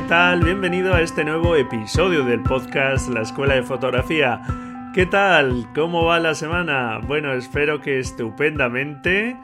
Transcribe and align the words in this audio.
¿Qué 0.00 0.06
tal? 0.06 0.42
Bienvenido 0.42 0.94
a 0.94 1.02
este 1.02 1.24
nuevo 1.24 1.56
episodio 1.56 2.24
del 2.24 2.42
podcast 2.42 3.10
La 3.10 3.20
Escuela 3.20 3.56
de 3.56 3.62
Fotografía. 3.62 4.40
¿Qué 4.94 5.04
tal? 5.04 5.68
¿Cómo 5.74 6.06
va 6.06 6.18
la 6.18 6.34
semana? 6.34 7.00
Bueno, 7.06 7.34
espero 7.34 7.82
que 7.82 7.98
estupendamente. 7.98 9.36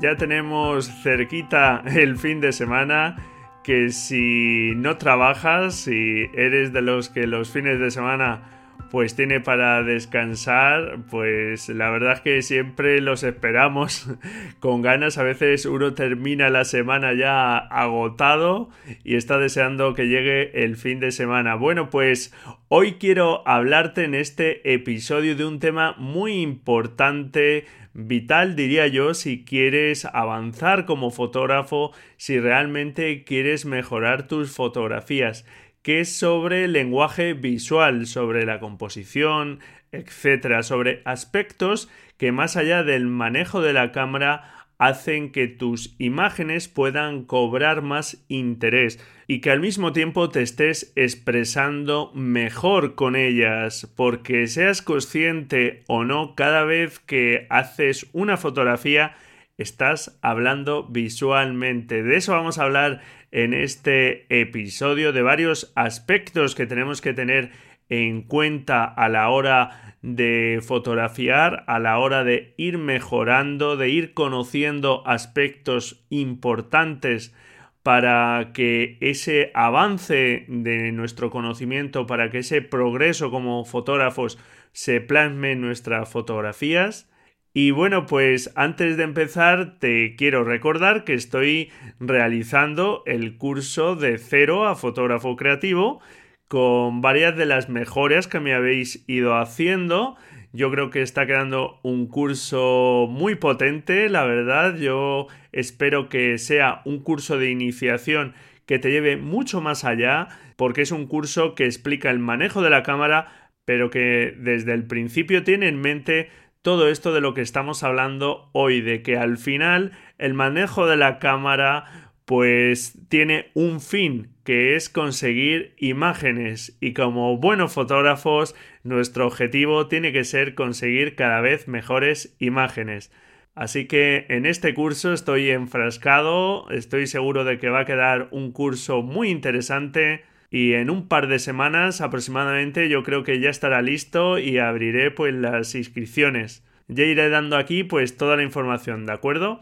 Ya 0.00 0.16
tenemos 0.16 0.90
cerquita 1.04 1.84
el 1.86 2.16
fin 2.16 2.40
de 2.40 2.50
semana 2.50 3.18
que 3.62 3.90
si 3.90 4.72
no 4.74 4.96
trabajas, 4.96 5.76
si 5.76 6.28
eres 6.34 6.72
de 6.72 6.82
los 6.82 7.08
que 7.08 7.28
los 7.28 7.52
fines 7.52 7.78
de 7.78 7.92
semana 7.92 8.42
pues 8.90 9.14
tiene 9.14 9.40
para 9.40 9.82
descansar, 9.84 10.98
pues 11.10 11.68
la 11.68 11.90
verdad 11.90 12.14
es 12.14 12.20
que 12.20 12.42
siempre 12.42 13.00
los 13.00 13.22
esperamos 13.22 14.08
con 14.60 14.82
ganas. 14.82 15.16
A 15.16 15.22
veces 15.22 15.64
uno 15.64 15.94
termina 15.94 16.50
la 16.50 16.64
semana 16.64 17.14
ya 17.14 17.56
agotado 17.56 18.68
y 19.04 19.14
está 19.14 19.38
deseando 19.38 19.94
que 19.94 20.08
llegue 20.08 20.64
el 20.64 20.76
fin 20.76 20.98
de 20.98 21.12
semana. 21.12 21.54
Bueno, 21.54 21.88
pues 21.88 22.34
hoy 22.68 22.94
quiero 22.94 23.46
hablarte 23.46 24.04
en 24.04 24.16
este 24.16 24.74
episodio 24.74 25.36
de 25.36 25.44
un 25.44 25.60
tema 25.60 25.94
muy 25.96 26.40
importante 26.40 27.66
vital, 27.92 28.56
diría 28.56 28.86
yo, 28.86 29.14
si 29.14 29.44
quieres 29.44 30.04
avanzar 30.04 30.84
como 30.84 31.10
fotógrafo, 31.10 31.92
si 32.16 32.38
realmente 32.38 33.24
quieres 33.24 33.66
mejorar 33.66 34.26
tus 34.26 34.50
fotografías 34.52 35.44
que 35.82 36.00
es 36.00 36.14
sobre 36.16 36.68
lenguaje 36.68 37.34
visual, 37.34 38.06
sobre 38.06 38.44
la 38.44 38.60
composición, 38.60 39.60
etcétera, 39.92 40.62
sobre 40.62 41.02
aspectos 41.04 41.88
que 42.16 42.32
más 42.32 42.56
allá 42.56 42.82
del 42.82 43.06
manejo 43.06 43.60
de 43.60 43.72
la 43.72 43.92
cámara 43.92 44.60
hacen 44.80 45.30
que 45.30 45.46
tus 45.46 45.94
imágenes 45.98 46.68
puedan 46.68 47.24
cobrar 47.24 47.82
más 47.82 48.24
interés 48.28 48.98
y 49.26 49.42
que 49.42 49.50
al 49.50 49.60
mismo 49.60 49.92
tiempo 49.92 50.30
te 50.30 50.40
estés 50.40 50.92
expresando 50.96 52.10
mejor 52.14 52.94
con 52.94 53.14
ellas, 53.14 53.92
porque 53.94 54.46
seas 54.46 54.80
consciente 54.80 55.84
o 55.86 56.04
no, 56.04 56.34
cada 56.34 56.64
vez 56.64 56.98
que 56.98 57.46
haces 57.50 58.06
una 58.12 58.38
fotografía 58.38 59.14
estás 59.58 60.18
hablando 60.22 60.84
visualmente. 60.84 62.02
De 62.02 62.16
eso 62.16 62.32
vamos 62.32 62.58
a 62.58 62.64
hablar 62.64 63.02
en 63.32 63.54
este 63.54 64.26
episodio, 64.28 65.12
de 65.12 65.22
varios 65.22 65.72
aspectos 65.74 66.54
que 66.54 66.66
tenemos 66.66 67.00
que 67.00 67.12
tener 67.12 67.50
en 67.88 68.22
cuenta 68.22 68.84
a 68.84 69.08
la 69.08 69.28
hora 69.28 69.96
de 70.02 70.60
fotografiar, 70.62 71.64
a 71.66 71.78
la 71.78 71.98
hora 71.98 72.24
de 72.24 72.54
ir 72.56 72.78
mejorando, 72.78 73.76
de 73.76 73.90
ir 73.90 74.14
conociendo 74.14 75.02
aspectos 75.06 76.04
importantes 76.08 77.34
para 77.82 78.52
que 78.54 78.96
ese 79.00 79.50
avance 79.54 80.44
de 80.48 80.92
nuestro 80.92 81.30
conocimiento, 81.30 82.06
para 82.06 82.30
que 82.30 82.38
ese 82.38 82.62
progreso 82.62 83.30
como 83.30 83.64
fotógrafos 83.64 84.38
se 84.72 85.00
plasme 85.00 85.52
en 85.52 85.60
nuestras 85.60 86.08
fotografías. 86.08 87.09
Y 87.52 87.72
bueno, 87.72 88.06
pues 88.06 88.52
antes 88.54 88.96
de 88.96 89.02
empezar 89.02 89.78
te 89.80 90.14
quiero 90.14 90.44
recordar 90.44 91.02
que 91.02 91.14
estoy 91.14 91.72
realizando 91.98 93.02
el 93.06 93.38
curso 93.38 93.96
de 93.96 94.18
cero 94.18 94.68
a 94.68 94.76
fotógrafo 94.76 95.34
creativo 95.34 96.00
con 96.46 97.00
varias 97.00 97.36
de 97.36 97.46
las 97.46 97.68
mejoras 97.68 98.28
que 98.28 98.38
me 98.38 98.54
habéis 98.54 99.04
ido 99.08 99.36
haciendo. 99.36 100.16
Yo 100.52 100.70
creo 100.70 100.90
que 100.90 101.02
está 101.02 101.26
quedando 101.26 101.80
un 101.82 102.06
curso 102.06 103.08
muy 103.10 103.34
potente, 103.34 104.08
la 104.08 104.24
verdad. 104.24 104.76
Yo 104.76 105.26
espero 105.50 106.08
que 106.08 106.38
sea 106.38 106.82
un 106.84 107.02
curso 107.02 107.36
de 107.36 107.50
iniciación 107.50 108.34
que 108.64 108.78
te 108.78 108.92
lleve 108.92 109.16
mucho 109.16 109.60
más 109.60 109.84
allá, 109.84 110.28
porque 110.56 110.82
es 110.82 110.92
un 110.92 111.06
curso 111.06 111.56
que 111.56 111.66
explica 111.66 112.10
el 112.10 112.20
manejo 112.20 112.62
de 112.62 112.70
la 112.70 112.84
cámara, 112.84 113.50
pero 113.64 113.90
que 113.90 114.34
desde 114.38 114.72
el 114.72 114.86
principio 114.86 115.42
tiene 115.42 115.66
en 115.68 115.80
mente 115.80 116.30
todo 116.62 116.88
esto 116.88 117.12
de 117.12 117.20
lo 117.20 117.34
que 117.34 117.40
estamos 117.40 117.82
hablando 117.82 118.50
hoy, 118.52 118.80
de 118.80 119.02
que 119.02 119.16
al 119.16 119.38
final 119.38 119.92
el 120.18 120.34
manejo 120.34 120.86
de 120.86 120.96
la 120.96 121.18
cámara 121.18 122.10
pues 122.24 122.96
tiene 123.08 123.50
un 123.54 123.80
fin 123.80 124.28
que 124.44 124.76
es 124.76 124.88
conseguir 124.88 125.74
imágenes 125.78 126.76
y 126.80 126.92
como 126.92 127.38
buenos 127.38 127.72
fotógrafos 127.72 128.54
nuestro 128.84 129.26
objetivo 129.26 129.88
tiene 129.88 130.12
que 130.12 130.22
ser 130.22 130.54
conseguir 130.54 131.16
cada 131.16 131.40
vez 131.40 131.66
mejores 131.66 132.36
imágenes. 132.38 133.10
Así 133.56 133.86
que 133.86 134.26
en 134.28 134.46
este 134.46 134.74
curso 134.74 135.12
estoy 135.12 135.50
enfrascado, 135.50 136.70
estoy 136.70 137.08
seguro 137.08 137.44
de 137.44 137.58
que 137.58 137.68
va 137.68 137.80
a 137.80 137.84
quedar 137.84 138.28
un 138.30 138.52
curso 138.52 139.02
muy 139.02 139.28
interesante 139.30 140.22
y 140.50 140.72
en 140.74 140.90
un 140.90 141.06
par 141.06 141.28
de 141.28 141.38
semanas 141.38 142.00
aproximadamente 142.00 142.88
yo 142.88 143.04
creo 143.04 143.22
que 143.22 143.40
ya 143.40 143.50
estará 143.50 143.80
listo 143.82 144.38
y 144.38 144.58
abriré 144.58 145.10
pues 145.12 145.32
las 145.32 145.74
inscripciones. 145.74 146.66
Ya 146.88 147.04
iré 147.04 147.28
dando 147.30 147.56
aquí 147.56 147.84
pues 147.84 148.16
toda 148.16 148.36
la 148.36 148.42
información, 148.42 149.06
¿de 149.06 149.12
acuerdo? 149.12 149.60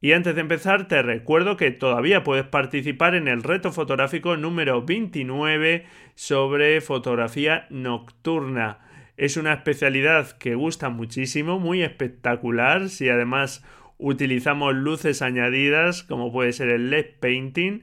Y 0.00 0.12
antes 0.12 0.34
de 0.34 0.40
empezar 0.40 0.88
te 0.88 1.00
recuerdo 1.00 1.56
que 1.56 1.70
todavía 1.70 2.24
puedes 2.24 2.44
participar 2.44 3.14
en 3.14 3.28
el 3.28 3.44
reto 3.44 3.70
fotográfico 3.70 4.36
número 4.36 4.82
29 4.82 5.86
sobre 6.16 6.80
fotografía 6.80 7.66
nocturna. 7.70 8.80
Es 9.16 9.36
una 9.36 9.54
especialidad 9.54 10.32
que 10.32 10.56
gusta 10.56 10.90
muchísimo, 10.90 11.58
muy 11.58 11.82
espectacular, 11.82 12.88
si 12.88 13.08
además 13.08 13.64
utilizamos 13.96 14.74
luces 14.74 15.22
añadidas 15.22 16.02
como 16.02 16.32
puede 16.32 16.52
ser 16.52 16.68
el 16.68 16.90
LED 16.90 17.06
painting 17.20 17.82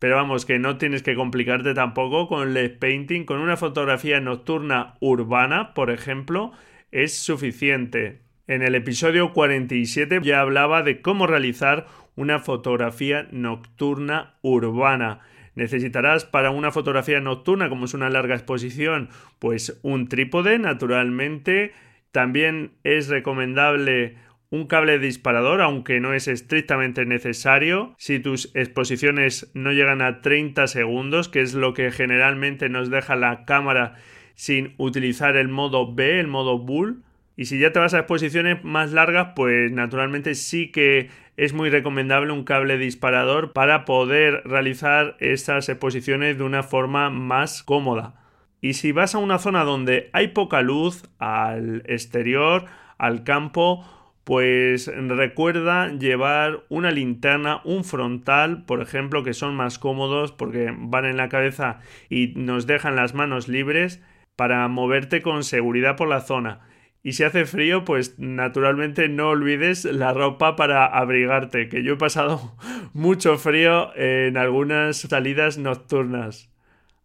pero 0.00 0.16
vamos, 0.16 0.46
que 0.46 0.58
no 0.58 0.78
tienes 0.78 1.02
que 1.02 1.14
complicarte 1.14 1.74
tampoco 1.74 2.26
con 2.26 2.54
LED 2.54 2.78
painting. 2.78 3.24
Con 3.24 3.38
una 3.38 3.58
fotografía 3.58 4.18
nocturna 4.18 4.94
urbana, 4.98 5.74
por 5.74 5.90
ejemplo, 5.90 6.52
es 6.90 7.14
suficiente. 7.14 8.22
En 8.46 8.62
el 8.62 8.74
episodio 8.74 9.34
47 9.34 10.20
ya 10.22 10.40
hablaba 10.40 10.82
de 10.82 11.02
cómo 11.02 11.26
realizar 11.26 11.86
una 12.16 12.38
fotografía 12.38 13.28
nocturna 13.30 14.36
urbana. 14.40 15.20
Necesitarás 15.54 16.24
para 16.24 16.50
una 16.50 16.70
fotografía 16.70 17.20
nocturna, 17.20 17.68
como 17.68 17.84
es 17.84 17.92
una 17.92 18.08
larga 18.08 18.34
exposición, 18.34 19.10
pues 19.38 19.78
un 19.82 20.08
trípode, 20.08 20.58
naturalmente. 20.58 21.74
También 22.10 22.72
es 22.84 23.08
recomendable 23.08 24.16
un 24.50 24.66
cable 24.66 24.98
disparador, 24.98 25.62
aunque 25.62 26.00
no 26.00 26.12
es 26.12 26.26
estrictamente 26.26 27.06
necesario, 27.06 27.94
si 27.98 28.18
tus 28.18 28.50
exposiciones 28.54 29.50
no 29.54 29.70
llegan 29.70 30.02
a 30.02 30.20
30 30.20 30.66
segundos, 30.66 31.28
que 31.28 31.40
es 31.40 31.54
lo 31.54 31.72
que 31.72 31.92
generalmente 31.92 32.68
nos 32.68 32.90
deja 32.90 33.14
la 33.14 33.44
cámara 33.44 33.94
sin 34.34 34.74
utilizar 34.76 35.36
el 35.36 35.48
modo 35.48 35.94
B, 35.94 36.18
el 36.18 36.26
modo 36.26 36.58
Bull. 36.58 37.04
Y 37.36 37.44
si 37.44 37.58
ya 37.60 37.72
te 37.72 37.78
vas 37.78 37.94
a 37.94 38.00
exposiciones 38.00 38.64
más 38.64 38.92
largas, 38.92 39.28
pues 39.36 39.70
naturalmente 39.70 40.34
sí 40.34 40.72
que 40.72 41.10
es 41.36 41.52
muy 41.52 41.70
recomendable 41.70 42.32
un 42.32 42.44
cable 42.44 42.76
disparador 42.76 43.52
para 43.52 43.84
poder 43.84 44.42
realizar 44.44 45.16
esas 45.20 45.68
exposiciones 45.68 46.36
de 46.38 46.44
una 46.44 46.62
forma 46.62 47.08
más 47.08 47.62
cómoda. 47.62 48.20
Y 48.60 48.74
si 48.74 48.92
vas 48.92 49.14
a 49.14 49.18
una 49.18 49.38
zona 49.38 49.64
donde 49.64 50.10
hay 50.12 50.28
poca 50.28 50.60
luz, 50.60 51.04
al 51.18 51.82
exterior, 51.86 52.66
al 52.98 53.24
campo, 53.24 53.86
pues 54.30 54.86
recuerda 54.86 55.88
llevar 55.88 56.62
una 56.68 56.92
linterna, 56.92 57.62
un 57.64 57.82
frontal, 57.82 58.64
por 58.64 58.80
ejemplo, 58.80 59.24
que 59.24 59.34
son 59.34 59.56
más 59.56 59.80
cómodos 59.80 60.30
porque 60.30 60.72
van 60.78 61.04
en 61.04 61.16
la 61.16 61.28
cabeza 61.28 61.80
y 62.08 62.28
nos 62.36 62.68
dejan 62.68 62.94
las 62.94 63.12
manos 63.12 63.48
libres 63.48 64.00
para 64.36 64.68
moverte 64.68 65.20
con 65.20 65.42
seguridad 65.42 65.96
por 65.96 66.08
la 66.08 66.20
zona. 66.20 66.60
Y 67.02 67.14
si 67.14 67.24
hace 67.24 67.44
frío, 67.44 67.84
pues 67.84 68.20
naturalmente 68.20 69.08
no 69.08 69.30
olvides 69.30 69.84
la 69.84 70.12
ropa 70.12 70.54
para 70.54 70.86
abrigarte, 70.86 71.68
que 71.68 71.82
yo 71.82 71.94
he 71.94 71.96
pasado 71.96 72.56
mucho 72.92 73.36
frío 73.36 73.92
en 73.96 74.36
algunas 74.36 74.98
salidas 74.98 75.58
nocturnas. 75.58 76.52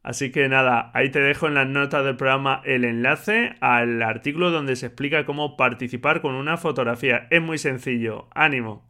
Así 0.06 0.32
que 0.32 0.48
nada, 0.50 0.92
ahí 0.94 1.10
te 1.10 1.20
dejo 1.20 1.48
en 1.48 1.56
las 1.56 1.68
notas 1.68 2.06
del 2.06 2.16
programa 2.16 2.62
el 2.64 2.86
enlace 2.86 3.56
al 3.60 4.04
artículo 4.04 4.52
donde 4.52 4.76
se 4.76 4.86
explica 4.86 5.26
cómo 5.26 5.58
participar 5.58 6.22
con 6.22 6.36
una 6.36 6.58
fotografía. 6.58 7.26
Es 7.32 7.42
muy 7.42 7.58
sencillo, 7.58 8.28
ánimo. 8.36 8.88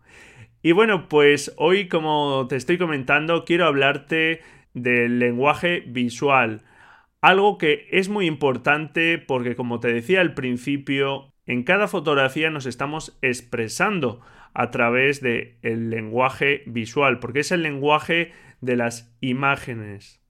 Y 0.61 0.73
bueno, 0.73 1.07
pues 1.07 1.53
hoy 1.55 1.87
como 1.87 2.47
te 2.49 2.57
estoy 2.57 2.77
comentando, 2.77 3.45
quiero 3.45 3.65
hablarte 3.65 4.41
del 4.73 5.19
lenguaje 5.19 5.85
visual. 5.87 6.63
Algo 7.21 7.57
que 7.57 7.87
es 7.91 8.09
muy 8.09 8.25
importante 8.25 9.17
porque 9.17 9.55
como 9.55 9.79
te 9.79 9.93
decía 9.93 10.19
al 10.19 10.33
principio, 10.33 11.31
en 11.45 11.63
cada 11.63 11.87
fotografía 11.87 12.49
nos 12.49 12.65
estamos 12.65 13.17
expresando 13.21 14.19
a 14.53 14.69
través 14.69 15.21
del 15.21 15.59
el 15.61 15.89
lenguaje 15.89 16.63
visual, 16.65 17.19
porque 17.19 17.39
es 17.39 17.53
el 17.53 17.63
lenguaje 17.63 18.33
de 18.59 18.75
las 18.75 19.15
imágenes. 19.21 20.24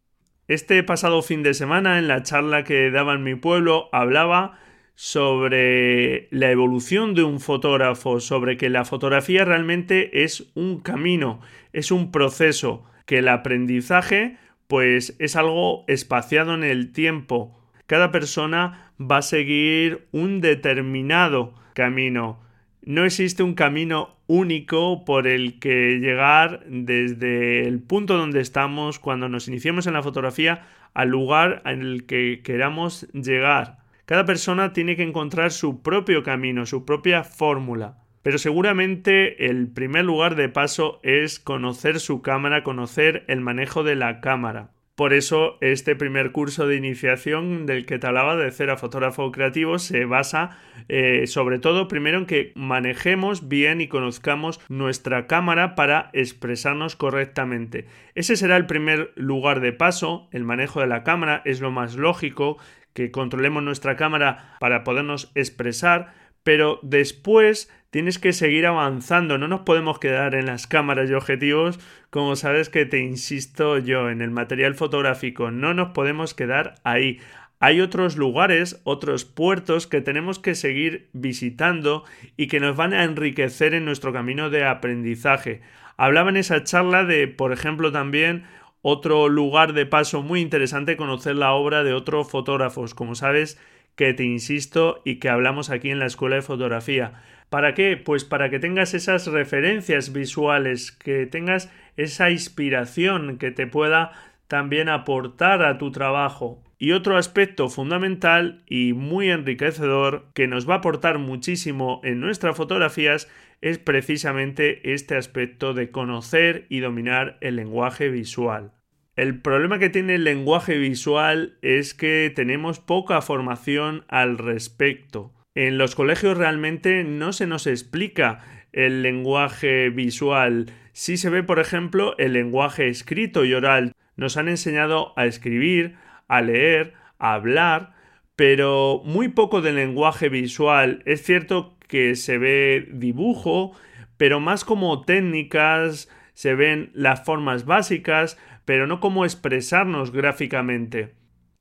Este 0.47 0.83
pasado 0.83 1.23
fin 1.23 1.41
de 1.41 1.55
semana, 1.55 1.97
en 1.97 2.07
la 2.07 2.21
charla 2.21 2.63
que 2.63 2.91
daba 2.91 3.15
en 3.15 3.23
mi 3.23 3.33
pueblo, 3.33 3.89
hablaba 3.91 4.59
sobre 4.93 6.27
la 6.29 6.51
evolución 6.51 7.15
de 7.15 7.23
un 7.23 7.39
fotógrafo, 7.39 8.19
sobre 8.19 8.55
que 8.55 8.69
la 8.69 8.85
fotografía 8.85 9.43
realmente 9.43 10.23
es 10.23 10.51
un 10.53 10.81
camino, 10.81 11.41
es 11.73 11.89
un 11.89 12.11
proceso, 12.11 12.85
que 13.07 13.17
el 13.19 13.27
aprendizaje 13.27 14.37
pues 14.67 15.15
es 15.17 15.35
algo 15.35 15.83
espaciado 15.87 16.53
en 16.53 16.63
el 16.63 16.91
tiempo. 16.91 17.59
Cada 17.87 18.11
persona 18.11 18.93
va 18.99 19.17
a 19.17 19.23
seguir 19.23 20.07
un 20.11 20.41
determinado 20.41 21.55
camino. 21.73 22.39
No 22.85 23.03
existe 23.03 23.41
un 23.41 23.55
camino 23.55 24.15
único 24.27 25.05
por 25.05 25.25
el 25.25 25.57
que 25.57 25.97
llegar 25.97 26.63
desde 26.67 27.67
el 27.67 27.81
punto 27.81 28.15
donde 28.15 28.41
estamos 28.41 28.99
cuando 28.99 29.27
nos 29.27 29.47
iniciemos 29.47 29.87
en 29.87 29.93
la 29.93 30.03
fotografía 30.03 30.67
al 30.93 31.09
lugar 31.09 31.63
en 31.65 31.81
el 31.81 32.05
que 32.05 32.41
queramos 32.43 33.07
llegar. 33.11 33.79
Cada 34.05 34.25
persona 34.25 34.71
tiene 34.71 34.95
que 34.95 35.01
encontrar 35.01 35.51
su 35.51 35.81
propio 35.81 36.21
camino, 36.21 36.67
su 36.67 36.85
propia 36.85 37.23
fórmula. 37.23 37.97
Pero 38.21 38.37
seguramente 38.37 39.47
el 39.47 39.67
primer 39.67 40.05
lugar 40.05 40.35
de 40.35 40.49
paso 40.49 40.99
es 41.01 41.39
conocer 41.39 41.99
su 41.99 42.21
cámara, 42.21 42.63
conocer 42.63 43.25
el 43.27 43.41
manejo 43.41 43.83
de 43.83 43.95
la 43.95 44.21
cámara. 44.21 44.74
Por 44.95 45.13
eso 45.13 45.57
este 45.59 45.95
primer 45.97 46.31
curso 46.31 46.67
de 46.67 46.77
iniciación 46.77 47.65
del 47.65 47.85
que 47.85 47.99
te 47.99 48.07
hablaba 48.07 48.37
de 48.37 48.49
cera 48.51 48.77
fotógrafo 48.77 49.29
creativo 49.31 49.77
se 49.77 50.05
basa 50.05 50.57
eh, 50.87 51.27
sobre 51.27 51.59
todo 51.59 51.89
primero 51.89 52.19
en 52.19 52.25
que 52.25 52.53
manejemos 52.55 53.49
bien 53.49 53.81
y 53.81 53.89
conozcamos 53.89 54.61
nuestra 54.69 55.27
cámara 55.27 55.75
para 55.75 56.11
expresarnos 56.13 56.95
correctamente. 56.95 57.87
Ese 58.13 58.37
será 58.37 58.55
el 58.55 58.67
primer 58.67 59.11
lugar 59.15 59.59
de 59.59 59.73
paso, 59.73 60.29
el 60.31 60.45
manejo 60.45 60.79
de 60.79 60.87
la 60.87 61.03
cámara 61.03 61.41
es 61.43 61.59
lo 61.59 61.71
más 61.71 61.95
lógico, 61.95 62.57
que 62.93 63.11
controlemos 63.11 63.61
nuestra 63.61 63.97
cámara 63.97 64.55
para 64.61 64.85
podernos 64.85 65.29
expresar, 65.35 66.13
pero 66.43 66.79
después 66.83 67.69
tienes 67.95 68.19
que 68.19 68.33
seguir 68.33 68.65
avanzando, 68.65 69.37
no 69.37 69.47
nos 69.47 69.61
podemos 69.61 69.99
quedar 69.99 70.35
en 70.35 70.47
las 70.47 70.67
cámaras 70.67 71.09
y 71.09 71.13
objetivos, 71.13 71.79
como 72.09 72.35
sabes 72.35 72.67
que 72.67 72.85
te 72.85 72.99
insisto 72.99 73.77
yo, 73.77 74.09
en 74.09 74.19
el 74.19 74.31
material 74.31 74.75
fotográfico, 74.75 75.49
no 75.49 75.73
nos 75.73 75.91
podemos 75.91 76.33
quedar 76.33 76.75
ahí. 76.83 77.21
Hay 77.61 77.79
otros 77.79 78.17
lugares, 78.17 78.81
otros 78.83 79.23
puertos 79.23 79.87
que 79.87 80.01
tenemos 80.01 80.39
que 80.39 80.55
seguir 80.55 81.07
visitando 81.13 82.03
y 82.35 82.47
que 82.47 82.59
nos 82.59 82.75
van 82.75 82.91
a 82.91 83.05
enriquecer 83.05 83.73
en 83.73 83.85
nuestro 83.85 84.11
camino 84.11 84.49
de 84.49 84.65
aprendizaje. 84.65 85.61
Hablaba 85.95 86.31
en 86.31 86.35
esa 86.35 86.65
charla 86.65 87.05
de, 87.05 87.29
por 87.29 87.53
ejemplo, 87.53 87.93
también 87.93 88.43
otro 88.81 89.29
lugar 89.29 89.71
de 89.71 89.85
paso 89.85 90.21
muy 90.21 90.41
interesante, 90.41 90.97
conocer 90.97 91.37
la 91.37 91.53
obra 91.53 91.85
de 91.85 91.93
otros 91.93 92.29
fotógrafos, 92.29 92.93
como 92.93 93.15
sabes 93.15 93.57
que 93.95 94.13
te 94.13 94.23
insisto 94.23 95.01
y 95.05 95.15
que 95.15 95.29
hablamos 95.29 95.69
aquí 95.69 95.89
en 95.89 95.99
la 95.99 96.05
escuela 96.05 96.35
de 96.35 96.41
fotografía. 96.41 97.13
¿Para 97.49 97.73
qué? 97.73 97.97
Pues 97.97 98.25
para 98.25 98.49
que 98.49 98.59
tengas 98.59 98.93
esas 98.93 99.27
referencias 99.27 100.11
visuales, 100.11 100.91
que 100.91 101.25
tengas 101.25 101.71
esa 101.95 102.29
inspiración 102.29 103.37
que 103.37 103.51
te 103.51 103.67
pueda 103.67 104.11
también 104.47 104.89
aportar 104.89 105.63
a 105.63 105.77
tu 105.77 105.91
trabajo. 105.91 106.61
Y 106.77 106.91
otro 106.91 107.17
aspecto 107.17 107.69
fundamental 107.69 108.61
y 108.67 108.93
muy 108.93 109.29
enriquecedor 109.29 110.25
que 110.33 110.47
nos 110.47 110.69
va 110.69 110.75
a 110.75 110.77
aportar 110.79 111.19
muchísimo 111.19 112.01
en 112.03 112.19
nuestras 112.19 112.57
fotografías 112.57 113.29
es 113.61 113.79
precisamente 113.79 114.93
este 114.93 115.15
aspecto 115.15 115.73
de 115.73 115.89
conocer 115.89 116.65
y 116.67 116.81
dominar 116.81 117.37
el 117.39 117.55
lenguaje 117.55 118.09
visual. 118.09 118.74
El 119.15 119.39
problema 119.39 119.79
que 119.79 119.89
tiene 119.89 120.15
el 120.15 120.25
lenguaje 120.25 120.77
visual 120.77 121.57
es 121.61 121.93
que 121.93 122.31
tenemos 122.35 122.81
poca 122.81 123.21
formación 123.21 124.03
al 124.09 124.37
respecto. 124.37 125.31
En 125.55 125.77
los 125.77 125.95
colegios 125.95 126.37
realmente 126.37 127.05
no 127.05 127.31
se 127.31 127.47
nos 127.47 127.65
explica 127.65 128.43
el 128.73 129.03
lenguaje 129.03 129.89
visual. 129.89 130.65
Sí 130.91 131.15
se 131.15 131.29
ve, 131.29 131.43
por 131.43 131.59
ejemplo, 131.59 132.17
el 132.17 132.33
lenguaje 132.33 132.89
escrito 132.89 133.45
y 133.45 133.53
oral. 133.53 133.93
Nos 134.17 134.35
han 134.35 134.49
enseñado 134.49 135.13
a 135.17 135.27
escribir, 135.27 135.95
a 136.27 136.41
leer, 136.41 136.93
a 137.17 137.35
hablar, 137.35 137.93
pero 138.35 139.01
muy 139.05 139.29
poco 139.29 139.61
del 139.61 139.75
lenguaje 139.75 140.27
visual. 140.27 141.03
Es 141.05 141.23
cierto 141.23 141.77
que 141.87 142.17
se 142.17 142.37
ve 142.37 142.89
dibujo, 142.91 143.71
pero 144.17 144.41
más 144.41 144.65
como 144.65 145.05
técnicas, 145.05 146.09
se 146.33 146.53
ven 146.53 146.91
las 146.93 147.23
formas 147.23 147.63
básicas, 147.63 148.37
pero 148.65 148.87
no 148.87 148.99
como 148.99 149.23
expresarnos 149.23 150.11
gráficamente. 150.11 151.15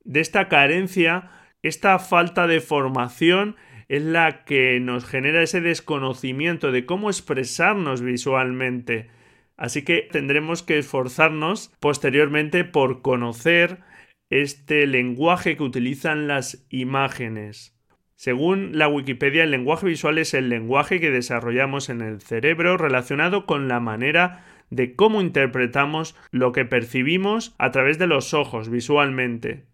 De 0.05 0.21
esta 0.21 0.49
carencia, 0.49 1.31
esta 1.63 1.99
falta 1.99 2.47
de 2.47 2.61
formación 2.61 3.57
es 3.89 4.03
la 4.03 4.45
que 4.45 4.81
nos 4.81 5.05
genera 5.05 5.43
ese 5.43 5.61
desconocimiento 5.61 6.73
de 6.73 6.87
cómo 6.87 7.11
expresarnos 7.11 8.03
visualmente. 8.03 9.09
Así 9.57 9.83
que 9.83 10.09
tendremos 10.11 10.63
que 10.63 10.79
esforzarnos 10.79 11.73
posteriormente 11.81 12.65
por 12.65 13.03
conocer 13.03 13.81
este 14.31 14.87
lenguaje 14.87 15.57
que 15.57 15.63
utilizan 15.63 16.27
las 16.27 16.67
imágenes. 16.71 17.79
Según 18.17 18.79
la 18.79 18.89
Wikipedia, 18.89 19.45
el 19.45 19.51
lenguaje 19.51 19.87
visual 19.87 20.19
es 20.19 20.35
el 20.35 20.49
lenguaje 20.49 21.01
que 21.01 21.11
desarrollamos 21.11 21.89
en 21.89 22.01
el 22.01 22.21
cerebro 22.21 22.77
relacionado 22.77 23.45
con 23.45 23.69
la 23.69 23.81
manera 23.81 24.45
de 24.71 24.95
cómo 24.95 25.21
interpretamos 25.21 26.17
lo 26.31 26.53
que 26.53 26.65
percibimos 26.65 27.55
a 27.59 27.71
través 27.71 27.99
de 27.99 28.07
los 28.07 28.35
ojos 28.35 28.69
visualmente. 28.69 29.65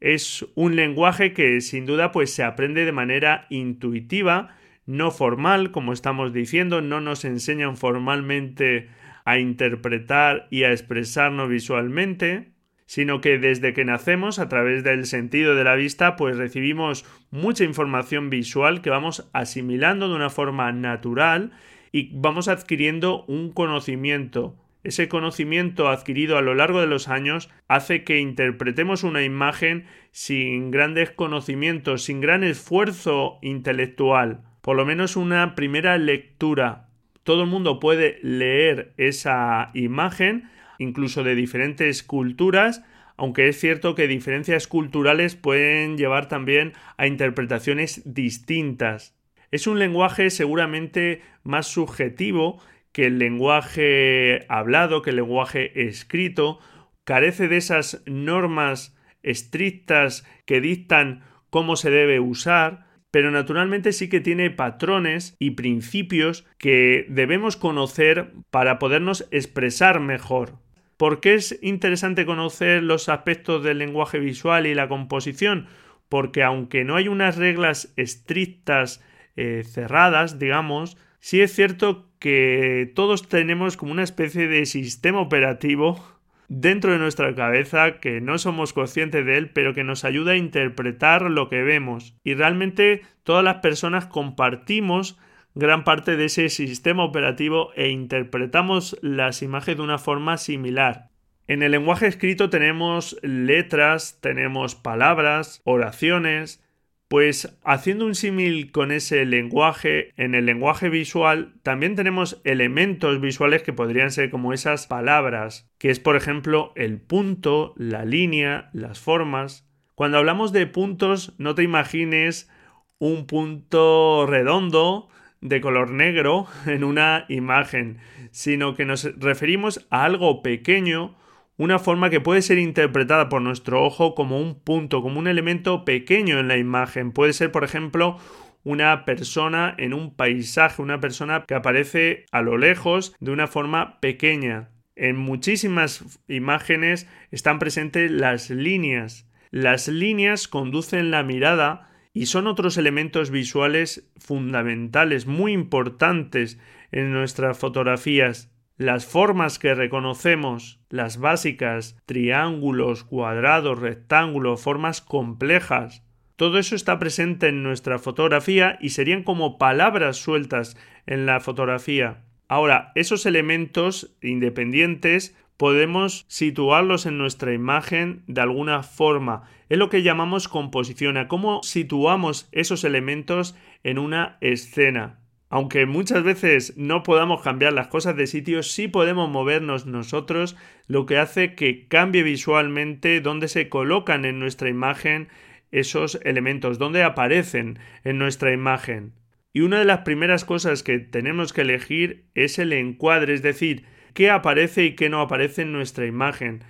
Es 0.00 0.46
un 0.54 0.76
lenguaje 0.76 1.32
que 1.32 1.60
sin 1.60 1.86
duda 1.86 2.12
pues 2.12 2.32
se 2.32 2.44
aprende 2.44 2.84
de 2.84 2.92
manera 2.92 3.46
intuitiva, 3.50 4.56
no 4.86 5.10
formal, 5.10 5.70
como 5.70 5.92
estamos 5.92 6.32
diciendo, 6.32 6.80
no 6.80 7.00
nos 7.00 7.24
enseñan 7.24 7.76
formalmente 7.76 8.88
a 9.24 9.38
interpretar 9.38 10.46
y 10.50 10.62
a 10.62 10.72
expresarnos 10.72 11.50
visualmente, 11.50 12.52
sino 12.86 13.20
que 13.20 13.38
desde 13.38 13.74
que 13.74 13.84
nacemos, 13.84 14.38
a 14.38 14.48
través 14.48 14.82
del 14.82 15.04
sentido 15.04 15.54
de 15.54 15.64
la 15.64 15.74
vista, 15.74 16.16
pues 16.16 16.38
recibimos 16.38 17.04
mucha 17.30 17.64
información 17.64 18.30
visual 18.30 18.80
que 18.80 18.88
vamos 18.88 19.28
asimilando 19.34 20.08
de 20.08 20.14
una 20.14 20.30
forma 20.30 20.72
natural 20.72 21.52
y 21.92 22.10
vamos 22.12 22.48
adquiriendo 22.48 23.24
un 23.26 23.52
conocimiento. 23.52 24.56
Ese 24.84 25.08
conocimiento 25.08 25.88
adquirido 25.88 26.38
a 26.38 26.42
lo 26.42 26.54
largo 26.54 26.80
de 26.80 26.86
los 26.86 27.08
años 27.08 27.50
hace 27.66 28.04
que 28.04 28.20
interpretemos 28.20 29.02
una 29.02 29.22
imagen 29.22 29.86
sin 30.12 30.70
grandes 30.70 31.10
conocimientos, 31.10 32.04
sin 32.04 32.20
gran 32.20 32.44
esfuerzo 32.44 33.38
intelectual, 33.42 34.42
por 34.62 34.76
lo 34.76 34.86
menos 34.86 35.16
una 35.16 35.54
primera 35.54 35.98
lectura. 35.98 36.88
Todo 37.24 37.42
el 37.42 37.48
mundo 37.48 37.80
puede 37.80 38.18
leer 38.22 38.94
esa 38.96 39.70
imagen, 39.74 40.48
incluso 40.78 41.24
de 41.24 41.34
diferentes 41.34 42.02
culturas, 42.02 42.84
aunque 43.16 43.48
es 43.48 43.58
cierto 43.58 43.96
que 43.96 44.06
diferencias 44.06 44.68
culturales 44.68 45.34
pueden 45.34 45.98
llevar 45.98 46.28
también 46.28 46.72
a 46.96 47.08
interpretaciones 47.08 48.02
distintas. 48.06 49.17
Es 49.50 49.66
un 49.66 49.78
lenguaje 49.78 50.30
seguramente 50.30 51.22
más 51.42 51.66
subjetivo 51.66 52.60
que 52.92 53.06
el 53.06 53.18
lenguaje 53.18 54.44
hablado, 54.48 55.02
que 55.02 55.10
el 55.10 55.16
lenguaje 55.16 55.86
escrito, 55.86 56.58
carece 57.04 57.48
de 57.48 57.56
esas 57.56 58.02
normas 58.06 58.96
estrictas 59.22 60.26
que 60.44 60.60
dictan 60.60 61.22
cómo 61.50 61.76
se 61.76 61.90
debe 61.90 62.20
usar, 62.20 62.86
pero 63.10 63.30
naturalmente 63.30 63.92
sí 63.92 64.08
que 64.08 64.20
tiene 64.20 64.50
patrones 64.50 65.34
y 65.38 65.52
principios 65.52 66.46
que 66.58 67.06
debemos 67.08 67.56
conocer 67.56 68.32
para 68.50 68.78
podernos 68.78 69.26
expresar 69.30 70.00
mejor. 70.00 70.58
¿Por 70.98 71.20
qué 71.20 71.34
es 71.34 71.58
interesante 71.62 72.26
conocer 72.26 72.82
los 72.82 73.08
aspectos 73.08 73.62
del 73.62 73.78
lenguaje 73.78 74.18
visual 74.18 74.66
y 74.66 74.74
la 74.74 74.88
composición? 74.88 75.68
Porque 76.08 76.42
aunque 76.42 76.84
no 76.84 76.96
hay 76.96 77.08
unas 77.08 77.36
reglas 77.36 77.92
estrictas 77.96 79.02
eh, 79.38 79.62
cerradas, 79.64 80.40
digamos, 80.40 80.96
sí 81.20 81.40
es 81.40 81.54
cierto 81.54 82.10
que 82.18 82.90
todos 82.96 83.28
tenemos 83.28 83.76
como 83.76 83.92
una 83.92 84.02
especie 84.02 84.48
de 84.48 84.66
sistema 84.66 85.20
operativo 85.20 86.04
dentro 86.48 86.92
de 86.92 86.98
nuestra 86.98 87.34
cabeza 87.34 88.00
que 88.00 88.20
no 88.20 88.38
somos 88.38 88.72
conscientes 88.72 89.24
de 89.24 89.36
él, 89.36 89.50
pero 89.50 89.74
que 89.74 89.84
nos 89.84 90.04
ayuda 90.04 90.32
a 90.32 90.36
interpretar 90.36 91.22
lo 91.22 91.48
que 91.48 91.62
vemos. 91.62 92.16
Y 92.24 92.34
realmente 92.34 93.02
todas 93.22 93.44
las 93.44 93.56
personas 93.56 94.06
compartimos 94.06 95.16
gran 95.54 95.84
parte 95.84 96.16
de 96.16 96.24
ese 96.24 96.48
sistema 96.48 97.04
operativo 97.04 97.70
e 97.76 97.90
interpretamos 97.90 98.98
las 99.02 99.42
imágenes 99.42 99.78
de 99.78 99.84
una 99.84 99.98
forma 99.98 100.36
similar. 100.36 101.10
En 101.46 101.62
el 101.62 101.72
lenguaje 101.72 102.06
escrito 102.06 102.50
tenemos 102.50 103.16
letras, 103.22 104.18
tenemos 104.20 104.74
palabras, 104.74 105.62
oraciones, 105.64 106.62
pues 107.08 107.58
haciendo 107.64 108.04
un 108.04 108.14
símil 108.14 108.70
con 108.70 108.92
ese 108.92 109.24
lenguaje, 109.24 110.12
en 110.16 110.34
el 110.34 110.44
lenguaje 110.44 110.90
visual 110.90 111.54
también 111.62 111.96
tenemos 111.96 112.40
elementos 112.44 113.20
visuales 113.20 113.62
que 113.62 113.72
podrían 113.72 114.10
ser 114.10 114.30
como 114.30 114.52
esas 114.52 114.86
palabras, 114.86 115.70
que 115.78 115.90
es 115.90 116.00
por 116.00 116.16
ejemplo 116.16 116.72
el 116.76 117.00
punto, 117.00 117.72
la 117.76 118.04
línea, 118.04 118.68
las 118.74 119.00
formas. 119.00 119.66
Cuando 119.94 120.18
hablamos 120.18 120.52
de 120.52 120.66
puntos, 120.66 121.34
no 121.38 121.54
te 121.54 121.62
imagines 121.62 122.50
un 122.98 123.26
punto 123.26 124.26
redondo 124.26 125.08
de 125.40 125.60
color 125.62 125.90
negro 125.90 126.46
en 126.66 126.84
una 126.84 127.24
imagen, 127.30 127.98
sino 128.32 128.74
que 128.74 128.84
nos 128.84 129.18
referimos 129.18 129.86
a 129.88 130.04
algo 130.04 130.42
pequeño, 130.42 131.16
una 131.58 131.78
forma 131.78 132.08
que 132.08 132.20
puede 132.20 132.40
ser 132.40 132.56
interpretada 132.58 133.28
por 133.28 133.42
nuestro 133.42 133.84
ojo 133.84 134.14
como 134.14 134.40
un 134.40 134.58
punto, 134.60 135.02
como 135.02 135.18
un 135.18 135.26
elemento 135.26 135.84
pequeño 135.84 136.38
en 136.38 136.48
la 136.48 136.56
imagen. 136.56 137.12
Puede 137.12 137.32
ser, 137.32 137.50
por 137.50 137.64
ejemplo, 137.64 138.16
una 138.62 139.04
persona 139.04 139.74
en 139.76 139.92
un 139.92 140.14
paisaje, 140.14 140.80
una 140.80 141.00
persona 141.00 141.44
que 141.46 141.54
aparece 141.54 142.26
a 142.30 142.42
lo 142.42 142.56
lejos 142.56 143.14
de 143.18 143.32
una 143.32 143.48
forma 143.48 144.00
pequeña. 144.00 144.70
En 144.94 145.16
muchísimas 145.16 146.20
imágenes 146.28 147.08
están 147.32 147.58
presentes 147.58 148.10
las 148.10 148.50
líneas. 148.50 149.28
Las 149.50 149.88
líneas 149.88 150.46
conducen 150.46 151.10
la 151.10 151.24
mirada 151.24 151.90
y 152.12 152.26
son 152.26 152.46
otros 152.46 152.76
elementos 152.76 153.30
visuales 153.30 154.08
fundamentales, 154.16 155.26
muy 155.26 155.52
importantes 155.52 156.58
en 156.92 157.12
nuestras 157.12 157.58
fotografías. 157.58 158.52
Las 158.78 159.06
formas 159.06 159.58
que 159.58 159.74
reconocemos, 159.74 160.78
las 160.88 161.18
básicas, 161.18 162.00
triángulos, 162.06 163.02
cuadrados, 163.02 163.80
rectángulos, 163.80 164.62
formas 164.62 165.00
complejas, 165.00 166.04
todo 166.36 166.60
eso 166.60 166.76
está 166.76 167.00
presente 167.00 167.48
en 167.48 167.64
nuestra 167.64 167.98
fotografía 167.98 168.78
y 168.80 168.90
serían 168.90 169.24
como 169.24 169.58
palabras 169.58 170.18
sueltas 170.18 170.76
en 171.06 171.26
la 171.26 171.40
fotografía. 171.40 172.22
Ahora, 172.46 172.92
esos 172.94 173.26
elementos 173.26 174.16
independientes 174.22 175.36
podemos 175.56 176.24
situarlos 176.28 177.04
en 177.06 177.18
nuestra 177.18 177.52
imagen 177.52 178.22
de 178.28 178.42
alguna 178.42 178.84
forma. 178.84 179.42
Es 179.68 179.78
lo 179.78 179.90
que 179.90 180.04
llamamos 180.04 180.46
composición, 180.46 181.16
a 181.16 181.26
cómo 181.26 181.64
situamos 181.64 182.48
esos 182.52 182.84
elementos 182.84 183.56
en 183.82 183.98
una 183.98 184.38
escena. 184.40 185.18
Aunque 185.50 185.86
muchas 185.86 186.22
veces 186.22 186.74
no 186.76 187.02
podamos 187.02 187.42
cambiar 187.42 187.72
las 187.72 187.88
cosas 187.88 188.16
de 188.16 188.26
sitio, 188.26 188.62
sí 188.62 188.86
podemos 188.86 189.30
movernos 189.30 189.86
nosotros, 189.86 190.56
lo 190.86 191.06
que 191.06 191.18
hace 191.18 191.54
que 191.54 191.88
cambie 191.88 192.22
visualmente 192.22 193.20
dónde 193.20 193.48
se 193.48 193.68
colocan 193.68 194.26
en 194.26 194.38
nuestra 194.38 194.68
imagen 194.68 195.28
esos 195.70 196.20
elementos, 196.24 196.78
dónde 196.78 197.02
aparecen 197.02 197.78
en 198.04 198.18
nuestra 198.18 198.52
imagen. 198.52 199.14
Y 199.54 199.60
una 199.60 199.78
de 199.78 199.86
las 199.86 200.00
primeras 200.00 200.44
cosas 200.44 200.82
que 200.82 200.98
tenemos 200.98 201.52
que 201.52 201.62
elegir 201.62 202.26
es 202.34 202.58
el 202.58 202.72
encuadre, 202.74 203.32
es 203.32 203.42
decir, 203.42 203.86
qué 204.12 204.30
aparece 204.30 204.84
y 204.84 204.94
qué 204.96 205.08
no 205.08 205.20
aparece 205.22 205.62
en 205.62 205.72
nuestra 205.72 206.06
imagen. 206.06 206.62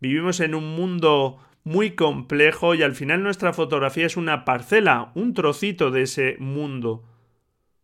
Vivimos 0.00 0.38
en 0.40 0.54
un 0.54 0.76
mundo 0.76 1.38
muy 1.64 1.92
complejo 1.92 2.74
y 2.74 2.82
al 2.82 2.94
final 2.94 3.22
nuestra 3.22 3.52
fotografía 3.52 4.06
es 4.06 4.16
una 4.16 4.44
parcela, 4.44 5.10
un 5.14 5.34
trocito 5.34 5.90
de 5.90 6.02
ese 6.02 6.36
mundo. 6.38 7.04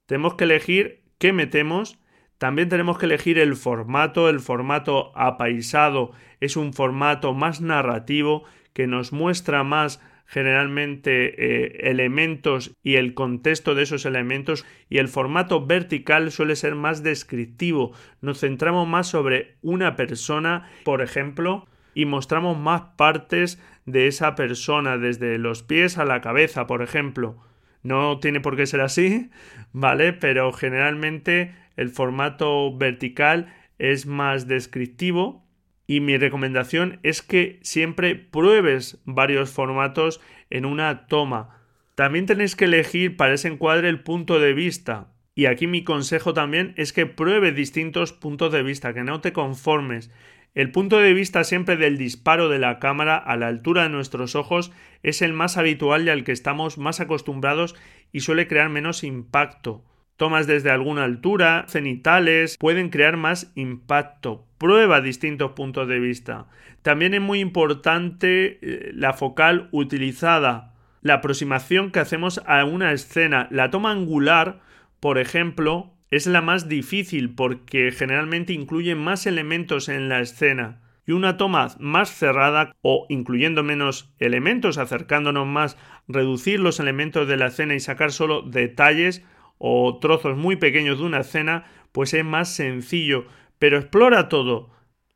Tenemos 0.09 0.37
que 0.37 0.45
elegir 0.45 1.03
qué 1.19 1.35
metemos. 1.35 1.99
También 2.39 2.71
tenemos 2.71 2.97
que 2.97 3.05
elegir 3.05 3.39
el 3.39 3.57
formato. 3.57 4.31
El 4.31 4.41
formato 4.41 5.13
apaisado 5.15 6.13
es 6.41 6.57
un 6.57 6.73
formato 6.73 7.35
más 7.35 7.61
narrativo 7.61 8.45
que 8.73 8.87
nos 8.87 9.13
muestra 9.13 9.65
más 9.65 10.01
generalmente 10.25 11.35
eh, 11.37 11.91
elementos 11.91 12.75
y 12.83 12.95
el 12.95 13.13
contexto 13.13 13.75
de 13.75 13.83
esos 13.83 14.07
elementos 14.07 14.65
y 14.89 14.97
el 14.97 15.09
formato 15.09 15.67
vertical 15.67 16.31
suele 16.31 16.57
ser 16.57 16.75
más 16.75 17.03
descriptivo. 17.03 17.93
Nos 18.23 18.41
centramos 18.41 18.89
más 18.89 19.09
sobre 19.09 19.57
una 19.61 19.95
persona, 19.95 20.71
por 20.85 21.03
ejemplo, 21.03 21.67
y 21.93 22.07
mostramos 22.07 22.57
más 22.57 22.81
partes 22.97 23.63
de 23.85 24.07
esa 24.07 24.35
persona, 24.37 24.97
desde 24.97 25.37
los 25.37 25.63
pies 25.63 25.99
a 25.99 26.07
la 26.07 26.23
cabeza, 26.23 26.67
por 26.67 26.81
ejemplo. 26.81 27.48
No 27.83 28.19
tiene 28.19 28.41
por 28.41 28.57
qué 28.57 28.67
ser 28.67 28.81
así, 28.81 29.31
¿vale? 29.73 30.13
Pero 30.13 30.53
generalmente 30.53 31.55
el 31.77 31.91
formato 31.91 32.77
vertical 32.77 33.55
es 33.79 34.07
más 34.07 34.49
descriptivo 34.49 35.45
y 35.87 36.01
mi 36.01 36.17
recomendación 36.19 37.01
es 37.03 37.23
que 37.23 37.59
siempre 37.63 38.15
pruebes 38.15 39.01
varios 39.05 39.51
formatos 39.51 40.21
en 40.51 40.67
una 40.67 41.07
toma. 41.07 41.63
También 41.95 42.27
tenéis 42.27 42.57
que 42.57 42.67
elegir 42.67 43.17
para 43.17 43.35
ese 43.35 43.49
encuadre 43.49 43.89
el 43.89 44.03
punto 44.03 44.39
de 44.39 44.53
vista. 44.53 45.09
Y 45.35 45.47
aquí 45.47 45.67
mi 45.67 45.85
consejo 45.85 46.35
también 46.35 46.75
es 46.77 46.93
que 46.93 47.07
pruebes 47.07 47.55
distintos 47.55 48.13
puntos 48.13 48.53
de 48.53 48.63
vista, 48.63 48.93
que 48.93 49.05
no 49.05 49.21
te 49.21 49.33
conformes. 49.33 50.11
El 50.59 50.73
punto 50.73 50.99
de 50.99 51.15
vista 51.15 51.45
siempre 51.45 51.77
del 51.77 51.99
disparo 51.99 52.49
de 52.49 52.59
la 52.59 52.81
cámara 52.81 53.17
a 53.17 53.37
la 53.37 53.47
altura 53.47 53.85
de 53.85 53.91
nuestros 53.91 54.35
ojos 54.35 54.73
es 55.05 55.23
el 55.23 55.33
más 55.33 55.57
habitual 55.57 56.05
y 56.05 56.11
al 56.11 56.25
que 56.25 56.33
estamos 56.33 56.79
más 56.79 56.99
acostumbrados 56.99 57.77
y 58.11 58.23
suele 58.23 58.49
crear 58.49 58.69
menos 58.69 59.05
impacto. 59.05 59.85
Tomas 60.17 60.49
desde 60.49 60.73
alguna 60.73 61.05
altura, 61.05 61.67
cenitales, 61.69 62.57
pueden 62.59 62.89
crear 62.89 63.17
más 63.17 63.53
impacto. 63.55 64.49
Prueba 64.59 65.01
distintos 65.01 65.53
puntos 65.53 65.87
de 65.87 66.01
vista. 66.01 66.49
También 66.83 67.15
es 67.15 67.21
muy 67.21 67.39
importante 67.39 68.59
eh, 68.61 68.91
la 68.95 69.13
focal 69.13 69.69
utilizada, 69.71 70.75
la 71.03 71.15
aproximación 71.15 71.93
que 71.93 72.01
hacemos 72.01 72.43
a 72.47 72.65
una 72.65 72.91
escena. 72.91 73.47
La 73.53 73.71
toma 73.71 73.93
angular, 73.93 74.59
por 74.99 75.19
ejemplo, 75.19 75.93
es 76.11 76.27
la 76.27 76.41
más 76.41 76.69
difícil 76.69 77.35
porque 77.35 77.91
generalmente 77.93 78.53
incluye 78.53 78.95
más 78.95 79.27
elementos 79.27 79.89
en 79.89 80.09
la 80.09 80.21
escena 80.21 80.81
y 81.07 81.13
una 81.13 81.37
toma 81.39 81.69
más 81.79 82.11
cerrada 82.11 82.77
o 82.83 83.07
incluyendo 83.09 83.63
menos 83.63 84.13
elementos, 84.19 84.77
acercándonos 84.77 85.47
más, 85.47 85.79
reducir 86.07 86.61
los 86.61 86.81
elementos 86.81 87.27
de 87.27 87.39
la 87.39 87.47
escena 87.47 87.75
y 87.75 87.81
sacar 87.81 88.13
solo 88.13 88.43
detalles 88.43 89.25
o 89.57 89.99
trozos 90.01 90.37
muy 90.37 90.57
pequeños 90.57 90.99
de 90.99 91.05
una 91.05 91.21
escena, 91.21 91.65
pues 91.93 92.13
es 92.13 92.25
más 92.25 92.55
sencillo, 92.55 93.27
pero 93.59 93.79
explora 93.79 94.29
todo. 94.29 94.71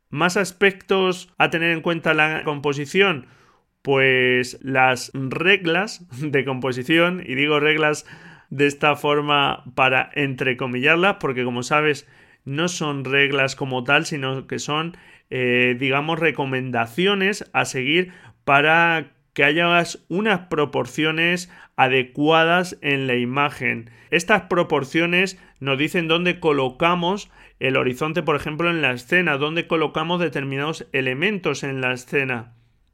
Más 0.09 0.35
aspectos 0.35 1.31
a 1.37 1.49
tener 1.51 1.71
en 1.71 1.81
cuenta 1.81 2.15
la 2.15 2.43
composición, 2.43 3.27
pues 3.83 4.59
las 4.63 5.11
reglas 5.13 6.07
de 6.19 6.43
composición, 6.43 7.23
y 7.23 7.35
digo 7.35 7.59
reglas 7.59 8.05
de 8.53 8.67
esta 8.67 8.95
forma 8.95 9.63
para 9.73 10.11
entrecomillarlas, 10.13 11.15
porque 11.19 11.43
como 11.43 11.63
sabes, 11.63 12.07
no 12.45 12.67
son 12.67 13.03
reglas 13.03 13.55
como 13.55 13.83
tal, 13.83 14.05
sino 14.05 14.45
que 14.45 14.59
son, 14.59 14.95
eh, 15.31 15.75
digamos, 15.79 16.19
recomendaciones 16.19 17.49
a 17.51 17.65
seguir 17.65 18.13
para 18.43 19.13
que 19.33 19.43
haya 19.43 19.83
unas 20.07 20.39
proporciones 20.49 21.51
adecuadas 21.77 22.77
en 22.81 23.07
la 23.07 23.15
imagen. 23.15 23.89
Estas 24.11 24.43
proporciones 24.43 25.41
nos 25.59 25.79
dicen 25.79 26.07
dónde 26.07 26.39
colocamos 26.39 27.31
el 27.59 27.75
horizonte, 27.75 28.21
por 28.21 28.35
ejemplo, 28.35 28.69
en 28.69 28.83
la 28.83 28.91
escena, 28.91 29.37
dónde 29.37 29.65
colocamos 29.65 30.19
determinados 30.19 30.87
elementos 30.93 31.63
en 31.63 31.81
la 31.81 31.93
escena. 31.93 32.53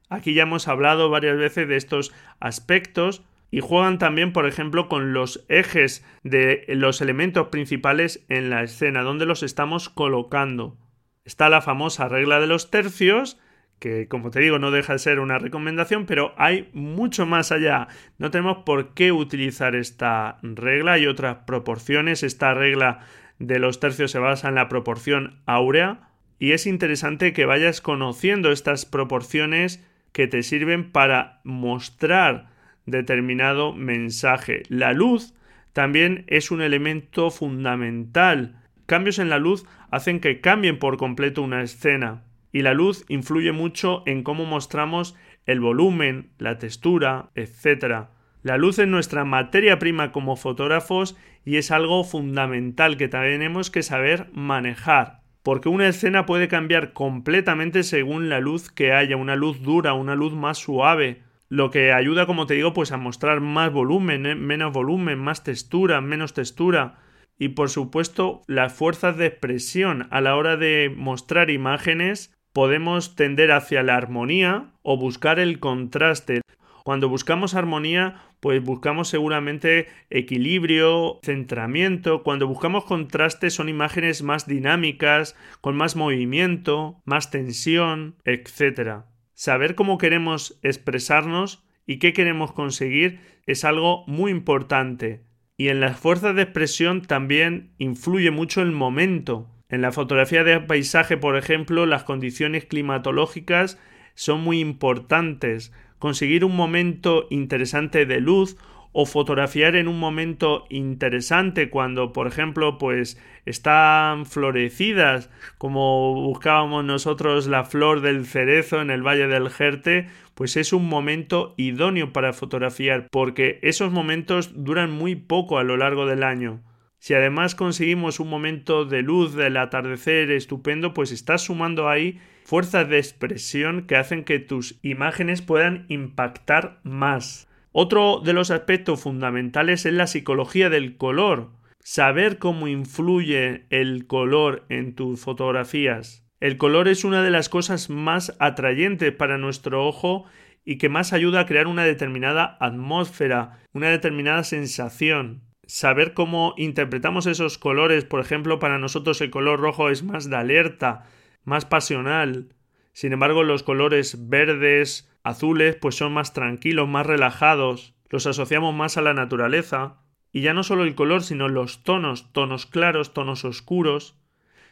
Aquí 0.10 0.34
ya 0.34 0.44
hemos 0.44 0.70
hablado 0.70 1.10
varias 1.10 1.36
veces 1.38 1.68
de 1.68 1.76
estos 1.76 2.14
aspectos 2.40 3.26
y 3.52 3.62
juegan 3.62 3.98
también, 3.98 4.34
por 4.34 4.46
ejemplo, 4.46 4.88
con 4.88 5.14
los 5.14 5.46
ejes 5.50 6.06
de 6.24 6.66
los 6.68 7.02
elementos 7.02 7.48
principales 7.48 8.26
en 8.30 8.50
la 8.50 8.64
escena, 8.64 9.02
donde 9.02 9.26
los 9.26 9.44
estamos 9.44 9.90
colocando. 9.90 10.78
Está 11.26 11.50
la 11.50 11.62
famosa 11.62 12.08
regla 12.08 12.40
de 12.40 12.48
los 12.48 12.72
tercios, 12.72 13.40
que 13.80 14.08
como 14.08 14.30
te 14.30 14.40
digo 14.42 14.60
no 14.60 14.72
deja 14.72 14.94
de 14.94 15.00
ser 15.00 15.20
una 15.20 15.40
recomendación, 15.40 16.06
pero 16.06 16.34
hay 16.38 16.70
mucho 16.74 17.26
más 17.26 17.52
allá. 17.52 17.88
No 18.18 18.30
tenemos 18.30 18.60
por 18.66 18.94
qué 18.94 19.12
utilizar 19.12 19.76
esta 19.76 20.38
regla, 20.42 20.94
hay 20.94 21.08
otras 21.08 21.38
proporciones, 21.48 22.24
esta 22.24 22.54
regla 22.54 23.00
de 23.40 23.58
los 23.58 23.80
tercios 23.80 24.12
se 24.12 24.20
basa 24.20 24.50
en 24.50 24.56
la 24.56 24.68
proporción 24.70 25.42
áurea 25.46 26.10
y 26.40 26.52
es 26.52 26.68
interesante 26.68 27.34
que 27.34 27.46
vayas 27.46 27.82
conociendo 27.82 28.52
estas 28.52 28.86
proporciones 28.86 29.86
que 30.12 30.28
te 30.28 30.44
sirven 30.44 30.92
para 30.92 31.42
mostrar 31.44 32.50
determinado 32.90 33.74
mensaje. 33.74 34.64
La 34.70 34.94
luz 34.94 35.34
también 35.74 36.26
es 36.28 36.52
un 36.52 36.62
elemento 36.62 37.30
fundamental. 37.30 38.62
Cambios 38.86 39.20
en 39.20 39.30
la 39.30 39.40
luz 39.40 39.66
hacen 39.92 40.20
que 40.20 40.42
cambien 40.42 40.80
por 40.80 40.98
completo 40.98 41.42
una 41.42 41.62
escena. 41.62 42.24
Y 42.52 42.64
la 42.64 42.74
luz 42.74 43.06
influye 43.08 43.52
mucho 43.52 44.04
en 44.06 44.24
cómo 44.24 44.46
mostramos 44.46 45.16
el 45.46 45.60
volumen, 45.60 46.32
la 46.38 46.58
textura, 46.58 47.30
etc. 47.36 48.08
La 48.42 48.58
luz 48.58 48.80
es 48.80 48.88
nuestra 48.88 49.26
materia 49.26 49.80
prima 49.80 50.12
como 50.12 50.36
fotógrafos 50.36 51.18
y 51.46 51.58
es 51.58 51.72
algo 51.72 52.04
fundamental 52.04 52.98
que 52.98 53.08
tenemos 53.08 53.70
que 53.70 53.84
saber 53.84 54.30
manejar. 54.34 55.22
Porque 55.44 55.70
una 55.70 55.88
escena 55.88 56.26
puede 56.26 56.48
cambiar 56.48 56.94
completamente 56.94 57.84
según 57.84 58.30
la 58.30 58.40
luz 58.40 58.70
que 58.70 58.94
haya, 58.94 59.18
una 59.18 59.36
luz 59.36 59.62
dura, 59.62 59.94
una 59.94 60.16
luz 60.16 60.34
más 60.34 60.58
suave, 60.58 61.24
lo 61.50 61.72
que 61.72 61.92
ayuda, 61.92 62.28
como 62.28 62.46
te 62.46 62.54
digo, 62.54 62.74
pues 62.74 62.92
a 62.92 62.98
mostrar 62.98 63.42
más 63.42 63.74
volumen, 63.74 64.28
¿eh? 64.28 64.36
menos 64.36 64.72
volumen, 64.72 65.18
más 65.18 65.44
textura, 65.44 66.00
menos 66.00 66.34
textura. 66.34 67.00
Y 67.40 67.50
por 67.50 67.70
supuesto, 67.70 68.44
las 68.48 68.72
fuerzas 68.72 69.18
de 69.18 69.26
expresión 69.26 70.08
a 70.12 70.22
la 70.22 70.36
hora 70.36 70.58
de 70.58 70.94
mostrar 70.96 71.50
imágenes 71.50 72.38
podemos 72.54 73.16
tender 73.16 73.52
hacia 73.52 73.82
la 73.82 73.96
armonía 73.96 74.74
o 74.84 74.98
buscar 74.98 75.40
el 75.40 75.60
contraste. 75.60 76.42
Cuando 76.84 77.10
buscamos 77.10 77.56
armonía, 77.56 78.22
pues 78.40 78.64
buscamos 78.64 79.10
seguramente 79.10 79.88
equilibrio, 80.10 81.20
centramiento. 81.24 82.24
Cuando 82.24 82.48
buscamos 82.48 82.86
contraste 82.86 83.50
son 83.50 83.70
imágenes 83.70 84.22
más 84.22 84.48
dinámicas, 84.48 85.36
con 85.62 85.76
más 85.76 85.96
movimiento, 85.96 87.02
más 87.06 87.32
tensión, 87.32 88.16
etc. 88.26 89.04
Saber 89.40 89.76
cómo 89.76 89.98
queremos 89.98 90.60
expresarnos 90.64 91.64
y 91.88 92.00
qué 92.00 92.12
queremos 92.12 92.52
conseguir 92.52 93.22
es 93.46 93.64
algo 93.64 94.04
muy 94.06 94.32
importante. 94.32 95.24
Y 95.56 95.70
en 95.70 95.80
las 95.80 95.98
fuerzas 95.98 96.36
de 96.36 96.42
expresión 96.42 97.04
también 97.04 97.72
influye 97.78 98.32
mucho 98.32 98.62
el 98.62 98.74
momento. 98.74 99.50
En 99.70 99.82
la 99.82 99.94
fotografía 99.94 100.44
de 100.44 100.60
paisaje, 100.60 101.16
por 101.16 101.38
ejemplo, 101.38 101.86
las 101.86 102.04
condiciones 102.04 102.66
climatológicas 102.66 103.80
son 104.14 104.42
muy 104.42 104.60
importantes. 104.60 105.72
Conseguir 106.00 106.44
un 106.44 106.58
momento 106.58 107.26
interesante 107.30 108.06
de 108.06 108.20
luz 108.20 108.58
o 108.92 109.06
fotografiar 109.06 109.76
en 109.76 109.88
un 109.88 110.00
momento 110.00 110.66
interesante 110.70 111.70
cuando, 111.70 112.12
por 112.14 112.28
ejemplo, 112.28 112.78
pues 112.78 113.22
están 113.46 114.26
florecidas, 114.26 115.30
como 115.58 116.14
buscábamos 116.16 116.86
nosotros 116.86 117.48
la 117.48 117.66
flor 117.66 118.02
del 118.02 118.26
cerezo 118.26 118.82
en 118.82 118.90
el 118.90 119.02
Valle 119.02 119.28
del 119.28 119.50
Jerte, 119.50 120.08
pues 120.36 120.58
es 120.58 120.74
un 120.74 120.88
momento 120.88 121.54
idóneo 121.58 122.14
para 122.14 122.34
fotografiar, 122.34 123.08
porque 123.12 123.60
esos 123.62 123.92
momentos 123.92 124.64
duran 124.64 124.92
muy 124.92 125.16
poco 125.16 125.58
a 125.58 125.64
lo 125.64 125.78
largo 125.78 126.06
del 126.06 126.24
año. 126.24 126.62
Si 127.00 127.14
además 127.14 127.56
conseguimos 127.56 128.20
un 128.20 128.30
momento 128.30 128.86
de 128.86 129.02
luz 129.02 129.34
del 129.34 129.58
atardecer 129.58 130.32
estupendo, 130.32 130.94
pues 130.94 131.12
estás 131.12 131.44
sumando 131.44 131.90
ahí 131.90 132.20
fuerzas 132.44 132.90
de 132.90 132.98
expresión 132.98 133.88
que 133.88 133.96
hacen 133.96 134.24
que 134.26 134.40
tus 134.40 134.80
imágenes 134.82 135.42
puedan 135.42 135.86
impactar 135.88 136.80
más. 136.84 137.49
Otro 137.72 138.20
de 138.20 138.34
los 138.34 138.50
aspectos 138.50 139.02
fundamentales 139.02 139.86
es 139.86 139.94
la 139.94 140.08
psicología 140.08 140.70
del 140.70 140.98
color, 140.98 141.52
saber 141.80 142.40
cómo 142.40 142.68
influye 142.68 143.66
el 143.70 144.08
color 144.08 144.66
en 144.70 144.96
tus 144.96 145.20
fotografías. 145.20 146.26
El 146.40 146.58
color 146.58 146.88
es 146.88 147.04
una 147.04 147.22
de 147.22 147.30
las 147.30 147.50
cosas 147.50 147.90
más 147.90 148.36
atrayentes 148.40 149.12
para 149.12 149.38
nuestro 149.38 149.86
ojo 149.86 150.26
y 150.66 150.78
que 150.78 150.90
más 150.90 151.14
ayuda 151.14 151.42
a 151.42 151.46
crear 151.46 151.68
una 151.68 151.84
determinada 151.84 152.58
atmósfera, 152.60 153.60
una 153.74 153.90
determinada 153.90 154.44
sensación. 154.44 155.44
Saber 155.68 156.14
cómo 156.14 156.56
interpretamos 156.58 157.28
esos 157.28 157.58
colores, 157.58 158.06
por 158.06 158.20
ejemplo, 158.20 158.58
para 158.58 158.80
nosotros 158.80 159.22
el 159.22 159.30
color 159.30 159.60
rojo 159.60 159.90
es 159.90 160.02
más 160.02 160.30
de 160.30 160.38
alerta, 160.38 161.04
más 161.44 161.66
pasional. 161.66 162.56
Sin 162.94 163.14
embargo, 163.14 163.44
los 163.44 163.64
colores 163.64 164.30
verdes, 164.30 165.09
azules 165.24 165.76
pues 165.76 165.96
son 165.96 166.14
más 166.14 166.34
tranquilos, 166.34 166.88
más 166.88 167.06
relajados, 167.06 167.96
los 168.10 168.26
asociamos 168.28 168.74
más 168.74 168.98
a 168.98 169.02
la 169.02 169.14
naturaleza, 169.14 169.98
y 170.32 170.42
ya 170.42 170.54
no 170.54 170.64
solo 170.64 170.84
el 170.84 170.96
color, 170.96 171.24
sino 171.24 171.48
los 171.48 171.84
tonos, 171.84 172.32
tonos 172.34 172.66
claros, 172.66 173.14
tonos 173.14 173.46
oscuros. 173.46 174.16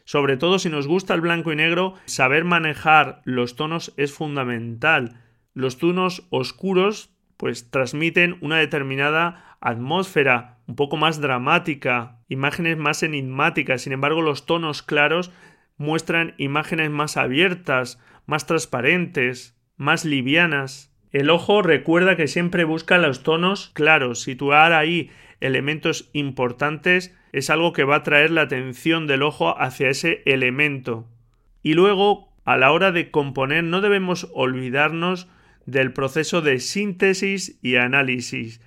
Sobre 0.06 0.38
todo 0.38 0.60
si 0.60 0.70
nos 0.70 0.88
gusta 0.88 1.14
el 1.14 1.22
blanco 1.22 1.52
y 1.52 1.56
negro, 1.56 1.96
saber 2.06 2.44
manejar 2.44 3.22
los 3.26 3.56
tonos 3.56 3.94
es 3.98 4.14
fundamental. 4.14 5.22
Los 5.54 5.78
tonos 5.78 6.28
oscuros 6.30 7.12
pues 7.38 7.70
transmiten 7.70 8.38
una 8.42 8.58
determinada 8.58 9.58
atmósfera, 9.60 10.60
un 10.68 10.76
poco 10.76 10.98
más 10.98 11.22
dramática, 11.22 12.20
imágenes 12.30 12.78
más 12.78 13.04
enigmáticas. 13.04 13.82
Sin 13.82 13.94
embargo, 13.94 14.22
los 14.22 14.46
tonos 14.46 14.84
claros 14.84 15.32
muestran 15.78 16.36
imágenes 16.38 16.90
más 16.90 17.18
abiertas, 17.18 18.00
más 18.26 18.46
transparentes 18.46 19.57
más 19.78 20.04
livianas. 20.04 20.92
El 21.12 21.30
ojo 21.30 21.62
recuerda 21.62 22.18
que 22.18 22.28
siempre 22.28 22.66
busca 22.66 22.98
los 22.98 23.24
tonos 23.24 23.72
claros. 23.74 24.22
Situar 24.22 24.74
ahí 24.74 25.10
elementos 25.40 26.10
importantes 26.14 27.16
es 27.32 27.50
algo 27.50 27.72
que 27.72 27.84
va 27.84 27.98
a 27.98 28.04
traer 28.04 28.32
la 28.32 28.42
atención 28.42 29.08
del 29.08 29.24
ojo 29.24 29.60
hacia 29.60 29.90
ese 29.90 30.24
elemento. 30.26 31.08
Y 31.64 31.74
luego, 31.74 32.34
a 32.44 32.58
la 32.58 32.72
hora 32.72 32.92
de 32.92 33.12
componer, 33.12 33.64
no 33.64 33.82
debemos 33.82 34.30
olvidarnos 34.34 35.28
del 35.66 35.94
proceso 35.94 36.42
de 36.42 36.60
síntesis 36.60 37.60
y 37.62 37.76
análisis, 37.76 38.62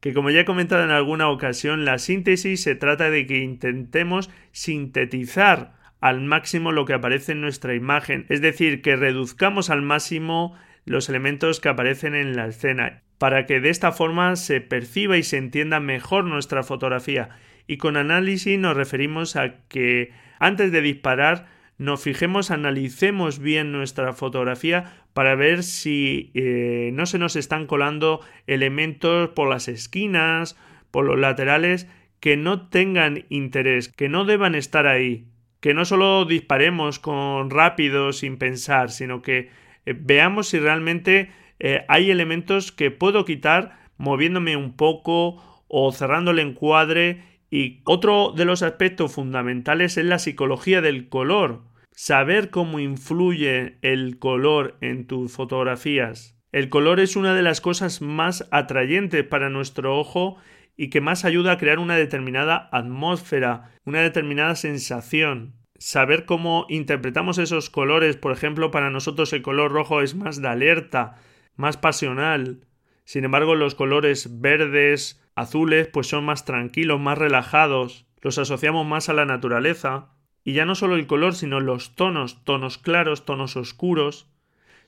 que 0.00 0.12
como 0.12 0.30
ya 0.30 0.40
he 0.40 0.44
comentado 0.44 0.82
en 0.82 0.90
alguna 0.90 1.28
ocasión, 1.28 1.84
la 1.84 1.98
síntesis 1.98 2.62
se 2.62 2.74
trata 2.74 3.10
de 3.10 3.26
que 3.26 3.38
intentemos 3.38 4.30
sintetizar 4.50 5.74
al 6.00 6.20
máximo 6.20 6.72
lo 6.72 6.84
que 6.84 6.94
aparece 6.94 7.32
en 7.32 7.40
nuestra 7.40 7.74
imagen, 7.74 8.26
es 8.28 8.40
decir, 8.40 8.82
que 8.82 8.96
reduzcamos 8.96 9.70
al 9.70 9.82
máximo 9.82 10.56
los 10.84 11.08
elementos 11.08 11.60
que 11.60 11.68
aparecen 11.68 12.14
en 12.14 12.36
la 12.36 12.46
escena, 12.46 13.02
para 13.18 13.46
que 13.46 13.60
de 13.60 13.68
esta 13.68 13.92
forma 13.92 14.36
se 14.36 14.60
perciba 14.60 15.18
y 15.18 15.22
se 15.22 15.36
entienda 15.36 15.78
mejor 15.78 16.24
nuestra 16.24 16.62
fotografía. 16.62 17.30
Y 17.66 17.76
con 17.76 17.96
análisis 17.96 18.58
nos 18.58 18.76
referimos 18.76 19.36
a 19.36 19.60
que 19.68 20.10
antes 20.38 20.72
de 20.72 20.80
disparar 20.80 21.46
nos 21.76 22.02
fijemos, 22.02 22.50
analicemos 22.50 23.38
bien 23.38 23.72
nuestra 23.72 24.12
fotografía 24.12 25.02
para 25.14 25.34
ver 25.34 25.62
si 25.62 26.30
eh, 26.34 26.90
no 26.92 27.06
se 27.06 27.18
nos 27.18 27.36
están 27.36 27.66
colando 27.66 28.20
elementos 28.46 29.30
por 29.30 29.48
las 29.48 29.66
esquinas, 29.66 30.58
por 30.90 31.06
los 31.06 31.18
laterales, 31.18 31.88
que 32.20 32.36
no 32.36 32.68
tengan 32.68 33.24
interés, 33.30 33.88
que 33.88 34.10
no 34.10 34.26
deban 34.26 34.54
estar 34.54 34.86
ahí 34.86 35.29
que 35.60 35.74
no 35.74 35.84
solo 35.84 36.24
disparemos 36.24 36.98
con 36.98 37.50
rápido 37.50 38.12
sin 38.12 38.38
pensar, 38.38 38.90
sino 38.90 39.22
que 39.22 39.50
eh, 39.86 39.94
veamos 39.98 40.48
si 40.48 40.58
realmente 40.58 41.30
eh, 41.58 41.84
hay 41.88 42.10
elementos 42.10 42.72
que 42.72 42.90
puedo 42.90 43.24
quitar 43.24 43.78
moviéndome 43.98 44.56
un 44.56 44.76
poco 44.76 45.64
o 45.68 45.92
cerrando 45.92 46.30
el 46.30 46.38
encuadre 46.38 47.22
y 47.50 47.80
otro 47.84 48.32
de 48.32 48.44
los 48.44 48.62
aspectos 48.62 49.12
fundamentales 49.12 49.96
es 49.96 50.04
la 50.04 50.18
psicología 50.18 50.80
del 50.80 51.08
color, 51.08 51.62
saber 51.90 52.50
cómo 52.50 52.80
influye 52.80 53.76
el 53.82 54.18
color 54.18 54.78
en 54.80 55.06
tus 55.06 55.32
fotografías. 55.32 56.36
El 56.52 56.68
color 56.68 56.98
es 56.98 57.14
una 57.14 57.34
de 57.34 57.42
las 57.42 57.60
cosas 57.60 58.00
más 58.00 58.48
atrayentes 58.50 59.24
para 59.24 59.50
nuestro 59.50 59.98
ojo 59.98 60.36
y 60.76 60.88
que 60.88 61.00
más 61.00 61.24
ayuda 61.24 61.52
a 61.52 61.58
crear 61.58 61.78
una 61.78 61.96
determinada 61.96 62.68
atmósfera, 62.72 63.70
una 63.84 64.00
determinada 64.00 64.54
sensación. 64.54 65.54
Saber 65.78 66.26
cómo 66.26 66.66
interpretamos 66.68 67.38
esos 67.38 67.70
colores, 67.70 68.16
por 68.16 68.32
ejemplo, 68.32 68.70
para 68.70 68.90
nosotros 68.90 69.32
el 69.32 69.42
color 69.42 69.72
rojo 69.72 70.02
es 70.02 70.14
más 70.14 70.40
de 70.40 70.48
alerta, 70.48 71.16
más 71.56 71.76
pasional. 71.76 72.66
Sin 73.04 73.24
embargo, 73.24 73.54
los 73.54 73.74
colores 73.74 74.40
verdes, 74.40 75.22
azules, 75.34 75.88
pues 75.88 76.06
son 76.06 76.24
más 76.24 76.44
tranquilos, 76.44 77.00
más 77.00 77.18
relajados, 77.18 78.06
los 78.20 78.38
asociamos 78.38 78.86
más 78.86 79.08
a 79.08 79.14
la 79.14 79.24
naturaleza. 79.24 80.10
Y 80.44 80.52
ya 80.52 80.64
no 80.64 80.74
solo 80.74 80.96
el 80.96 81.06
color, 81.06 81.34
sino 81.34 81.60
los 81.60 81.94
tonos, 81.94 82.44
tonos 82.44 82.78
claros, 82.78 83.24
tonos 83.24 83.56
oscuros. 83.56 84.30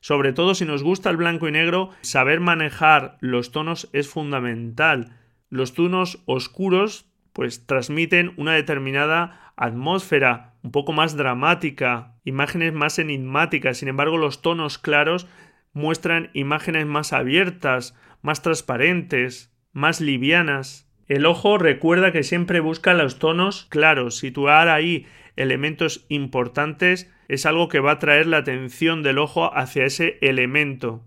Sobre 0.01 0.33
todo 0.33 0.55
si 0.55 0.65
nos 0.65 0.83
gusta 0.83 1.11
el 1.11 1.17
blanco 1.17 1.49
y 1.49 1.53
negro, 1.53 1.91
saber 2.01 2.41
manejar 2.41 3.17
los 3.21 3.53
tonos 3.53 3.89
es 3.93 4.09
fundamental 4.09 5.17
los 5.53 5.75
tonos 5.75 6.23
oscuros 6.25 7.13
pues 7.35 7.67
transmiten 7.67 8.33
una 8.39 8.55
determinada 8.55 9.53
atmósfera 9.55 10.55
un 10.63 10.71
poco 10.71 10.95
más 10.95 11.15
dramática, 11.15 12.15
imágenes 12.25 12.73
más 12.73 12.99
enigmáticas, 12.99 13.77
sin 13.77 13.89
embargo 13.89 14.17
los 14.17 14.41
tonos 14.41 14.79
claros 14.79 15.29
muestran 15.75 16.31
imágenes 16.33 16.87
más 16.87 17.13
abiertas, 17.13 17.95
más 18.23 18.41
transparentes, 18.41 19.53
más 19.73 20.01
livianas. 20.01 20.91
El 21.07 21.27
ojo 21.27 21.59
recuerda 21.59 22.13
que 22.13 22.23
siempre 22.23 22.61
busca 22.61 22.95
los 22.95 23.19
tonos 23.19 23.67
claros, 23.69 24.17
situar 24.17 24.71
ahí 24.71 25.07
elementos 25.37 26.07
importantes 26.09 27.13
es 27.29 27.45
algo 27.45 27.69
que 27.69 27.81
va 27.81 27.93
a 27.93 27.99
traer 27.99 28.27
la 28.27 28.39
atención 28.39 29.03
del 29.03 29.19
ojo 29.19 29.55
hacia 29.55 29.85
ese 29.85 30.17
elemento. 30.23 31.03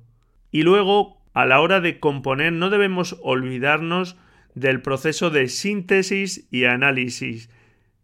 Y 0.52 0.62
luego, 0.62 1.18
a 1.34 1.48
la 1.48 1.62
hora 1.62 1.82
de 1.82 2.00
componer, 2.00 2.54
no 2.54 2.70
debemos 2.70 3.18
olvidarnos 3.24 4.18
del 4.56 4.82
proceso 4.82 5.30
de 5.30 5.48
síntesis 5.48 6.48
y 6.50 6.66
análisis, 6.66 7.50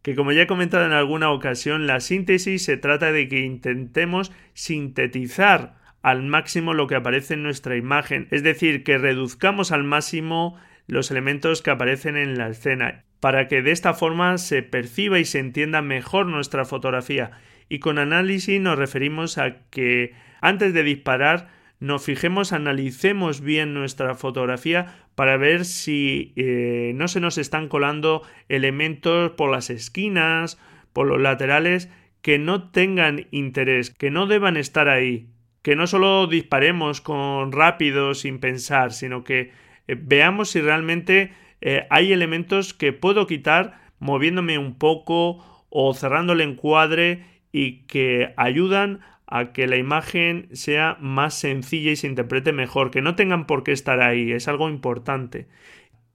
que 0.01 0.15
como 0.15 0.31
ya 0.31 0.43
he 0.43 0.47
comentado 0.47 0.85
en 0.85 0.91
alguna 0.91 1.31
ocasión, 1.31 1.87
la 1.87 1.99
síntesis 1.99 2.63
se 2.63 2.77
trata 2.77 3.11
de 3.11 3.27
que 3.27 3.39
intentemos 3.39 4.31
sintetizar 4.53 5.79
al 6.01 6.23
máximo 6.23 6.73
lo 6.73 6.87
que 6.87 6.95
aparece 6.95 7.35
en 7.35 7.43
nuestra 7.43 7.77
imagen, 7.77 8.27
es 8.31 8.43
decir, 8.43 8.83
que 8.83 8.97
reduzcamos 8.97 9.71
al 9.71 9.83
máximo 9.83 10.57
los 10.87 11.11
elementos 11.11 11.61
que 11.61 11.71
aparecen 11.71 12.17
en 12.17 12.37
la 12.37 12.49
escena, 12.49 13.03
para 13.19 13.47
que 13.47 13.61
de 13.61 13.71
esta 13.71 13.93
forma 13.93 14.37
se 14.37 14.63
perciba 14.63 15.19
y 15.19 15.25
se 15.25 15.39
entienda 15.39 15.81
mejor 15.81 16.25
nuestra 16.25 16.65
fotografía. 16.65 17.31
Y 17.69 17.79
con 17.79 17.99
análisis 17.99 18.59
nos 18.59 18.77
referimos 18.77 19.37
a 19.37 19.57
que 19.69 20.13
antes 20.41 20.73
de 20.73 20.83
disparar 20.83 21.49
nos 21.81 22.03
fijemos, 22.03 22.53
analicemos 22.53 23.41
bien 23.41 23.73
nuestra 23.73 24.13
fotografía 24.13 25.03
para 25.15 25.35
ver 25.35 25.65
si 25.65 26.31
eh, 26.35 26.93
no 26.95 27.07
se 27.07 27.19
nos 27.19 27.39
están 27.39 27.67
colando 27.67 28.21
elementos 28.49 29.31
por 29.31 29.49
las 29.49 29.71
esquinas, 29.71 30.59
por 30.93 31.07
los 31.07 31.19
laterales, 31.19 31.89
que 32.21 32.37
no 32.37 32.69
tengan 32.69 33.25
interés, 33.31 33.89
que 33.89 34.11
no 34.11 34.27
deban 34.27 34.57
estar 34.57 34.89
ahí, 34.89 35.29
que 35.63 35.75
no 35.75 35.87
solo 35.87 36.27
disparemos 36.27 37.01
con 37.01 37.51
rápido 37.51 38.13
sin 38.13 38.39
pensar, 38.39 38.93
sino 38.93 39.23
que 39.23 39.51
eh, 39.87 39.97
veamos 39.99 40.51
si 40.51 40.61
realmente 40.61 41.33
eh, 41.61 41.87
hay 41.89 42.13
elementos 42.13 42.75
que 42.75 42.93
puedo 42.93 43.25
quitar 43.25 43.81
moviéndome 43.97 44.59
un 44.59 44.77
poco 44.77 45.65
o 45.69 45.95
cerrando 45.95 46.33
el 46.33 46.41
encuadre 46.41 47.25
y 47.51 47.87
que 47.87 48.35
ayudan 48.37 48.99
a 49.31 49.53
que 49.53 49.65
la 49.65 49.77
imagen 49.77 50.49
sea 50.51 50.97
más 50.99 51.33
sencilla 51.33 51.91
y 51.91 51.95
se 51.95 52.07
interprete 52.07 52.51
mejor, 52.51 52.91
que 52.91 53.01
no 53.01 53.15
tengan 53.15 53.47
por 53.47 53.63
qué 53.63 53.71
estar 53.71 54.01
ahí, 54.01 54.33
es 54.33 54.49
algo 54.49 54.69
importante. 54.69 55.47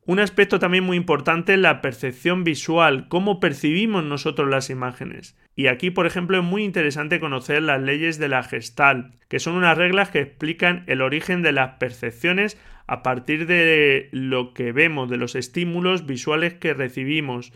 Un 0.04 0.20
aspecto 0.20 0.60
también 0.60 0.84
muy 0.84 0.96
importante 0.96 1.54
es 1.54 1.58
la 1.58 1.80
percepción 1.80 2.44
visual, 2.44 3.08
cómo 3.08 3.40
percibimos 3.40 4.04
nosotros 4.04 4.48
las 4.48 4.70
imágenes. 4.70 5.36
Y 5.56 5.66
aquí, 5.66 5.90
por 5.90 6.06
ejemplo, 6.06 6.38
es 6.38 6.44
muy 6.44 6.62
interesante 6.62 7.18
conocer 7.18 7.62
las 7.62 7.82
leyes 7.82 8.18
de 8.18 8.28
la 8.28 8.42
gestal, 8.42 9.14
que 9.28 9.40
son 9.40 9.54
unas 9.54 9.76
reglas 9.76 10.10
que 10.10 10.20
explican 10.20 10.84
el 10.86 11.00
origen 11.00 11.42
de 11.42 11.52
las 11.52 11.78
percepciones 11.78 12.60
a 12.86 13.02
partir 13.02 13.46
de 13.46 14.10
lo 14.12 14.52
que 14.52 14.72
vemos, 14.72 15.08
de 15.08 15.16
los 15.16 15.34
estímulos 15.34 16.06
visuales 16.06 16.54
que 16.54 16.74
recibimos. 16.74 17.52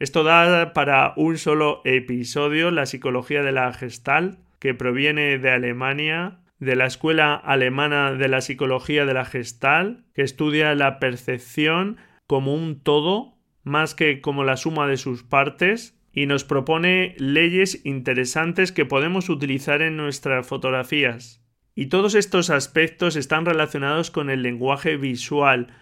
Esto 0.00 0.24
da 0.24 0.72
para 0.72 1.12
un 1.16 1.36
solo 1.36 1.82
episodio 1.84 2.70
la 2.70 2.86
psicología 2.86 3.42
de 3.42 3.52
la 3.52 3.72
gestal 3.74 4.38
que 4.62 4.74
proviene 4.74 5.38
de 5.38 5.50
Alemania, 5.50 6.38
de 6.60 6.76
la 6.76 6.86
Escuela 6.86 7.34
Alemana 7.34 8.12
de 8.12 8.28
la 8.28 8.40
Psicología 8.40 9.04
de 9.04 9.12
la 9.12 9.24
Gestal, 9.24 10.04
que 10.14 10.22
estudia 10.22 10.72
la 10.76 11.00
percepción 11.00 11.96
como 12.28 12.54
un 12.54 12.80
todo, 12.80 13.40
más 13.64 13.96
que 13.96 14.20
como 14.20 14.44
la 14.44 14.56
suma 14.56 14.86
de 14.86 14.98
sus 14.98 15.24
partes, 15.24 16.00
y 16.12 16.26
nos 16.26 16.44
propone 16.44 17.16
leyes 17.18 17.84
interesantes 17.84 18.70
que 18.70 18.84
podemos 18.84 19.30
utilizar 19.30 19.82
en 19.82 19.96
nuestras 19.96 20.46
fotografías. 20.46 21.44
Y 21.74 21.86
todos 21.86 22.14
estos 22.14 22.48
aspectos 22.48 23.16
están 23.16 23.44
relacionados 23.44 24.12
con 24.12 24.30
el 24.30 24.42
lenguaje 24.44 24.96
visual, 24.96 25.74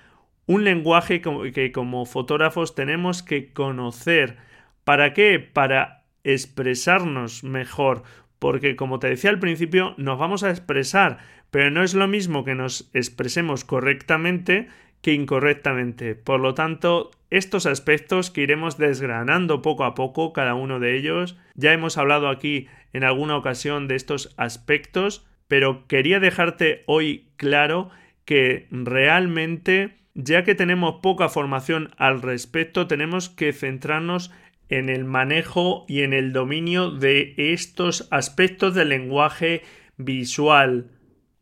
un 0.47 0.65
lenguaje 0.65 1.21
que 1.21 1.71
como 1.71 2.07
fotógrafos 2.07 2.75
tenemos 2.75 3.23
que 3.23 3.53
conocer. 3.53 4.39
¿Para 4.85 5.13
qué? 5.13 5.39
Para 5.39 6.07
expresarnos 6.25 7.45
mejor, 7.45 8.05
porque 8.41 8.75
como 8.75 8.99
te 8.99 9.09
decía 9.09 9.31
al 9.31 9.39
principio, 9.39 9.95
nos 9.99 10.19
vamos 10.19 10.43
a 10.43 10.51
expresar, 10.51 11.19
pero 11.53 11.71
no 11.71 11.85
es 11.85 11.95
lo 11.95 12.09
mismo 12.09 12.45
que 12.45 12.57
nos 12.57 12.91
expresemos 12.93 13.65
correctamente 13.65 14.67
que 15.03 15.13
incorrectamente. 15.13 16.15
Por 16.15 16.41
lo 16.41 16.55
tanto, 16.55 17.11
estos 17.31 17.67
aspectos 17.67 18.31
que 18.31 18.43
iremos 18.43 18.77
desgranando 18.77 19.63
poco 19.63 19.85
a 19.85 19.95
poco, 19.95 20.33
cada 20.33 20.55
uno 20.55 20.81
de 20.81 20.97
ellos, 20.97 21.39
ya 21.55 21.73
hemos 21.73 21.97
hablado 21.97 22.29
aquí 22.29 22.67
en 22.93 23.05
alguna 23.05 23.37
ocasión 23.37 23.89
de 23.89 23.97
estos 23.97 24.35
aspectos, 24.37 25.27
pero 25.47 25.87
quería 25.87 26.19
dejarte 26.19 26.83
hoy 26.87 27.29
claro 27.37 27.91
que 28.25 28.69
realmente, 28.71 29.97
ya 30.15 30.45
que 30.45 30.55
tenemos 30.55 30.97
poca 31.03 31.29
formación 31.29 31.91
al 31.97 32.23
respecto, 32.23 32.87
tenemos 32.87 33.29
que 33.29 33.53
centrarnos 33.53 34.31
en 34.71 34.89
el 34.89 35.05
manejo 35.05 35.85
y 35.89 36.03
en 36.03 36.13
el 36.13 36.33
dominio 36.33 36.91
de 36.91 37.35
estos 37.37 38.09
aspectos 38.11 38.75
del 38.75 38.89
lenguaje 38.89 39.63
visual. 39.97 40.91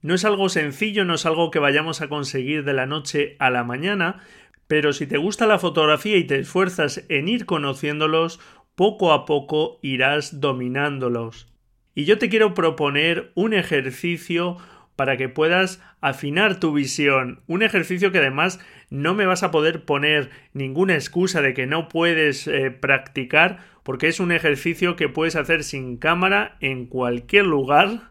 No 0.01 0.15
es 0.15 0.25
algo 0.25 0.49
sencillo, 0.49 1.05
no 1.05 1.15
es 1.15 1.27
algo 1.27 1.51
que 1.51 1.59
vayamos 1.59 2.01
a 2.01 2.09
conseguir 2.09 2.65
de 2.65 2.73
la 2.73 2.87
noche 2.87 3.37
a 3.39 3.51
la 3.51 3.65
mañana, 3.65 4.21
pero 4.67 4.93
si 4.93 5.07
te 5.07 5.19
gusta 5.19 5.47
la 5.47 5.59
fotografía 5.59 6.17
y 6.17 6.25
te 6.25 6.39
esfuerzas 6.39 7.05
en 7.09 7.29
ir 7.29 7.47
conociéndolos, 7.47 8.41
poco 8.75 9.13
a 9.13 9.25
poco 9.27 9.79
irás 9.83 10.41
dominándolos. 10.41 11.53
Y 11.95 12.05
yo 12.05 12.19
te 12.19 12.29
quiero 12.29 12.55
proponer 12.55 13.33
un 13.35 13.55
ejercicio 13.55 14.57
para 14.99 15.17
que 15.17 15.29
puedas 15.29 15.81
afinar 16.01 16.59
tu 16.59 16.73
visión. 16.73 17.41
Un 17.47 17.63
ejercicio 17.63 18.11
que 18.11 18.19
además 18.19 18.59
no 18.91 19.15
me 19.15 19.27
vas 19.27 19.45
a 19.45 19.53
poder 19.53 19.85
poner 19.85 20.31
ninguna 20.55 20.95
excusa 20.95 21.41
de 21.41 21.55
que 21.55 21.69
no 21.69 21.87
puedes 21.87 22.49
eh, 22.49 22.73
practicar 22.73 23.61
porque 23.85 24.09
es 24.09 24.19
un 24.19 24.33
ejercicio 24.33 24.97
que 24.97 25.09
puedes 25.09 25.37
hacer 25.37 25.63
sin 25.63 25.99
cámara 25.99 26.57
en 26.59 26.87
cualquier 26.87 27.47
lugar 27.47 28.11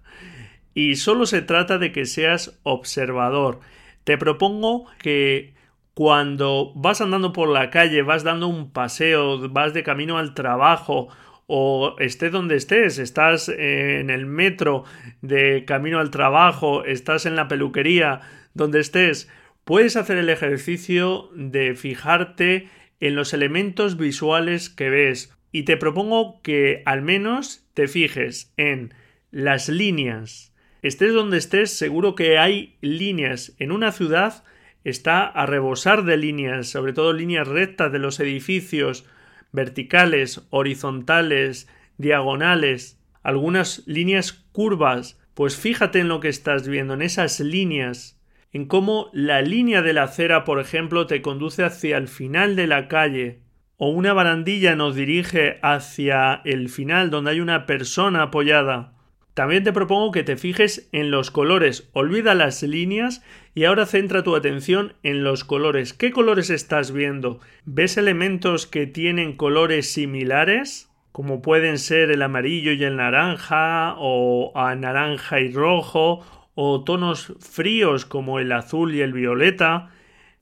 y 0.73 0.95
solo 0.95 1.26
se 1.26 1.41
trata 1.41 1.78
de 1.78 1.91
que 1.91 2.06
seas 2.06 2.58
observador. 2.63 3.60
Te 4.06 4.17
propongo 4.17 4.86
que 4.97 5.56
cuando 5.93 6.71
vas 6.73 7.02
andando 7.02 7.34
por 7.34 7.50
la 7.50 7.69
calle, 7.69 8.02
vas 8.02 8.23
dando 8.23 8.47
un 8.47 8.71
paseo, 8.71 9.50
vas 9.50 9.73
de 9.73 9.84
camino 9.84 10.17
al 10.17 10.34
trabajo 10.34 11.10
o 11.48 11.96
estés 12.00 12.32
donde 12.32 12.56
estés, 12.56 13.00
estás 13.00 13.50
en 13.50 14.10
el 14.10 14.26
metro 14.26 14.84
de 15.22 15.64
camino 15.66 16.00
al 16.00 16.12
trabajo, 16.12 16.84
estás 16.84 17.26
en 17.26 17.36
la 17.36 17.48
peluquería, 17.48 18.22
donde 18.54 18.82
estés, 18.82 19.30
puedes 19.64 19.96
hacer 19.96 20.18
el 20.18 20.30
ejercicio 20.30 21.30
de 21.34 21.74
fijarte 21.76 22.70
en 23.00 23.16
los 23.16 23.34
elementos 23.34 23.98
visuales 23.98 24.70
que 24.70 24.90
ves 24.90 25.34
y 25.52 25.64
te 25.64 25.78
propongo 25.78 26.42
que 26.42 26.84
al 26.86 27.02
menos 27.02 27.66
te 27.74 27.88
fijes 27.88 28.54
en 28.58 28.94
las 29.32 29.70
líneas. 29.70 30.54
Estés 30.82 31.14
donde 31.14 31.38
estés, 31.38 31.72
seguro 31.72 32.16
que 32.16 32.38
hay 32.38 32.76
líneas. 32.82 33.56
En 33.60 33.72
una 33.72 33.92
ciudad 33.92 34.44
está 34.84 35.26
a 35.26 35.46
rebosar 35.46 36.04
de 36.04 36.18
líneas, 36.18 36.68
sobre 36.68 36.94
todo 36.94 37.14
líneas 37.14 37.48
rectas 37.48 37.92
de 37.92 38.00
los 38.00 38.20
edificios, 38.20 39.06
verticales, 39.52 40.48
horizontales, 40.50 41.68
diagonales, 41.98 43.00
algunas 43.24 43.84
líneas 43.88 44.32
curvas, 44.52 45.20
pues 45.34 45.56
fíjate 45.56 46.00
en 46.00 46.08
lo 46.08 46.20
que 46.20 46.30
estás 46.30 46.68
viendo, 46.68 46.94
en 46.94 47.02
esas 47.02 47.40
líneas, 47.40 48.20
en 48.54 48.66
cómo 48.66 49.10
la 49.14 49.42
línea 49.42 49.82
de 49.82 49.94
la 49.94 50.04
acera, 50.04 50.44
por 50.44 50.60
ejemplo, 50.60 51.08
te 51.08 51.22
conduce 51.22 51.64
hacia 51.64 51.98
el 51.98 52.08
final 52.08 52.56
de 52.56 52.68
la 52.68 52.88
calle, 52.88 53.42
o 53.78 53.90
una 53.90 54.14
barandilla 54.14 54.76
nos 54.76 54.96
dirige 54.96 55.60
hacia 55.62 56.42
el 56.46 56.70
final 56.70 57.12
donde 57.12 57.32
hay 57.32 57.40
una 57.40 57.68
persona 57.68 58.24
apoyada. 58.24 58.97
También 59.38 59.63
te 59.63 59.71
propongo 59.71 60.12
que 60.12 60.23
te 60.23 60.36
fijes 60.36 60.89
en 60.91 61.12
los 61.12 61.30
colores, 61.30 61.91
olvida 61.93 62.34
las 62.34 62.63
líneas 62.63 63.23
y 63.54 63.65
ahora 63.65 63.86
centra 63.86 64.23
tu 64.23 64.36
atención 64.36 64.93
en 65.04 65.23
los 65.23 65.43
colores. 65.43 65.93
¿Qué 65.93 66.10
colores 66.10 66.50
estás 66.50 66.91
viendo? 66.91 67.39
¿Ves 67.63 67.97
elementos 67.97 68.65
que 68.65 68.88
tienen 68.88 69.38
colores 69.38 69.93
similares? 69.93 70.89
Como 71.12 71.43
pueden 71.43 71.78
ser 71.78 72.10
el 72.10 72.23
amarillo 72.23 72.71
y 72.71 72.84
el 72.84 72.95
naranja, 72.95 73.93
o 74.00 74.54
a 74.56 74.73
naranja 74.73 75.39
y 75.39 75.52
rojo, 75.52 76.26
o 76.56 76.84
tonos 76.84 77.36
fríos 77.39 78.08
como 78.08 78.39
el 78.39 78.52
azul 78.52 78.95
y 78.95 79.02
el 79.02 79.13
violeta. 79.13 79.91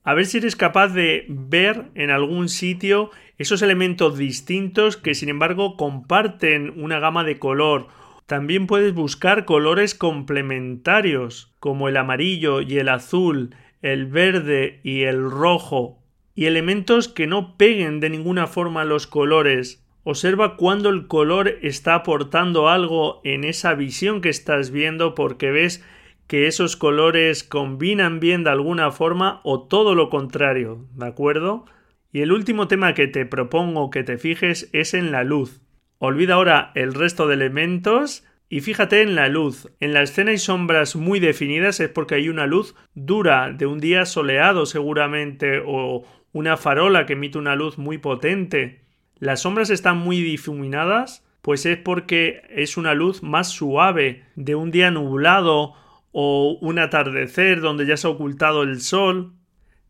A 0.04 0.14
ver 0.14 0.24
si 0.24 0.38
eres 0.38 0.56
capaz 0.56 0.88
de 0.88 1.26
ver 1.28 1.84
en 1.96 2.10
algún 2.10 2.48
sitio 2.48 3.10
esos 3.36 3.60
elementos 3.60 4.16
distintos 4.16 4.96
que 4.96 5.14
sin 5.14 5.28
embargo 5.28 5.76
comparten 5.76 6.72
una 6.82 6.98
gama 6.98 7.24
de 7.24 7.38
color 7.38 7.88
también 8.26 8.66
puedes 8.66 8.92
buscar 8.92 9.44
colores 9.44 9.94
complementarios 9.94 11.54
como 11.60 11.88
el 11.88 11.96
amarillo 11.96 12.60
y 12.60 12.78
el 12.78 12.88
azul, 12.88 13.54
el 13.82 14.06
verde 14.06 14.80
y 14.82 15.02
el 15.02 15.30
rojo, 15.30 16.02
y 16.34 16.46
elementos 16.46 17.08
que 17.08 17.28
no 17.28 17.56
peguen 17.56 18.00
de 18.00 18.10
ninguna 18.10 18.48
forma 18.48 18.84
los 18.84 19.06
colores. 19.06 19.86
Observa 20.02 20.56
cuando 20.56 20.88
el 20.88 21.06
color 21.06 21.58
está 21.62 21.94
aportando 21.94 22.68
algo 22.68 23.20
en 23.24 23.44
esa 23.44 23.74
visión 23.74 24.20
que 24.20 24.28
estás 24.28 24.70
viendo 24.70 25.14
porque 25.14 25.50
ves 25.52 25.84
que 26.26 26.48
esos 26.48 26.76
colores 26.76 27.44
combinan 27.44 28.18
bien 28.18 28.42
de 28.42 28.50
alguna 28.50 28.90
forma 28.90 29.40
o 29.44 29.62
todo 29.62 29.94
lo 29.94 30.10
contrario, 30.10 30.84
¿de 30.94 31.06
acuerdo? 31.06 31.64
Y 32.12 32.22
el 32.22 32.32
último 32.32 32.66
tema 32.66 32.94
que 32.94 33.06
te 33.06 33.24
propongo 33.24 33.90
que 33.90 34.02
te 34.02 34.18
fijes 34.18 34.68
es 34.72 34.94
en 34.94 35.12
la 35.12 35.22
luz. 35.22 35.60
Olvida 35.98 36.34
ahora 36.34 36.72
el 36.74 36.92
resto 36.92 37.26
de 37.26 37.34
elementos 37.34 38.24
y 38.48 38.60
fíjate 38.60 39.02
en 39.02 39.14
la 39.14 39.28
luz. 39.28 39.68
En 39.80 39.92
la 39.94 40.02
escena 40.02 40.30
hay 40.30 40.38
sombras 40.38 40.94
muy 40.94 41.20
definidas 41.20 41.80
es 41.80 41.88
porque 41.88 42.16
hay 42.16 42.28
una 42.28 42.46
luz 42.46 42.74
dura 42.94 43.50
de 43.50 43.66
un 43.66 43.80
día 43.80 44.04
soleado 44.04 44.66
seguramente 44.66 45.62
o 45.64 46.04
una 46.32 46.56
farola 46.56 47.06
que 47.06 47.14
emite 47.14 47.38
una 47.38 47.56
luz 47.56 47.78
muy 47.78 47.98
potente. 47.98 48.82
las 49.18 49.40
sombras 49.40 49.70
están 49.70 49.96
muy 49.96 50.20
difuminadas, 50.20 51.24
pues 51.40 51.64
es 51.64 51.78
porque 51.78 52.42
es 52.50 52.76
una 52.76 52.92
luz 52.92 53.22
más 53.22 53.48
suave 53.48 54.24
de 54.34 54.54
un 54.54 54.70
día 54.70 54.90
nublado 54.90 55.72
o 56.12 56.58
un 56.60 56.78
atardecer 56.78 57.62
donde 57.62 57.86
ya 57.86 57.96
se 57.96 58.06
ha 58.06 58.10
ocultado 58.10 58.62
el 58.62 58.82
sol. 58.82 59.32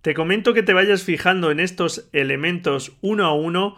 Te 0.03 0.15
comento 0.15 0.55
que 0.55 0.63
te 0.63 0.73
vayas 0.73 1.03
fijando 1.03 1.51
en 1.51 1.59
estos 1.59 2.09
elementos 2.13 2.97
uno 3.01 3.25
a 3.27 3.35
uno 3.35 3.77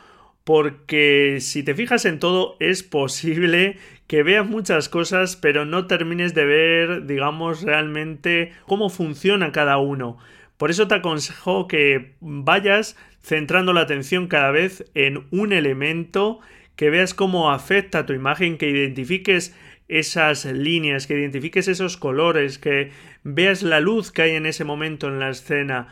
porque 0.48 1.40
si 1.42 1.62
te 1.62 1.74
fijas 1.74 2.06
en 2.06 2.18
todo 2.18 2.56
es 2.58 2.82
posible 2.82 3.76
que 4.06 4.22
veas 4.22 4.48
muchas 4.48 4.88
cosas 4.88 5.37
pero 5.37 5.66
no 5.66 5.87
termines 5.87 6.32
de 6.32 6.46
ver 6.46 7.04
digamos 7.04 7.61
realmente 7.61 8.52
cómo 8.64 8.88
funciona 8.88 9.52
cada 9.52 9.76
uno. 9.76 10.16
Por 10.56 10.70
eso 10.70 10.88
te 10.88 10.94
aconsejo 10.94 11.68
que 11.68 12.14
vayas 12.20 12.96
centrando 13.22 13.74
la 13.74 13.82
atención 13.82 14.26
cada 14.26 14.50
vez 14.50 14.90
en 14.94 15.26
un 15.32 15.52
elemento 15.52 16.40
que 16.76 16.88
veas 16.88 17.12
cómo 17.12 17.52
afecta 17.52 17.98
a 17.98 18.06
tu 18.06 18.14
imagen, 18.14 18.56
que 18.56 18.70
identifiques 18.70 19.54
esas 19.87 20.46
líneas, 20.46 21.06
que 21.06 21.18
identifiques 21.18 21.68
esos 21.68 21.98
colores, 21.98 22.58
que 22.58 22.90
veas 23.22 23.62
la 23.62 23.80
luz 23.80 24.12
que 24.12 24.22
hay 24.22 24.30
en 24.30 24.46
ese 24.46 24.64
momento 24.64 25.08
en 25.08 25.20
la 25.20 25.28
escena. 25.28 25.88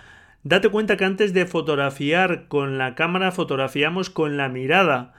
Date 0.48 0.68
cuenta 0.68 0.96
que 0.96 1.04
antes 1.04 1.32
de 1.34 1.44
fotografiar 1.44 2.46
con 2.46 2.78
la 2.78 2.94
cámara 2.94 3.32
fotografiamos 3.32 4.10
con 4.10 4.36
la 4.36 4.48
mirada. 4.48 5.12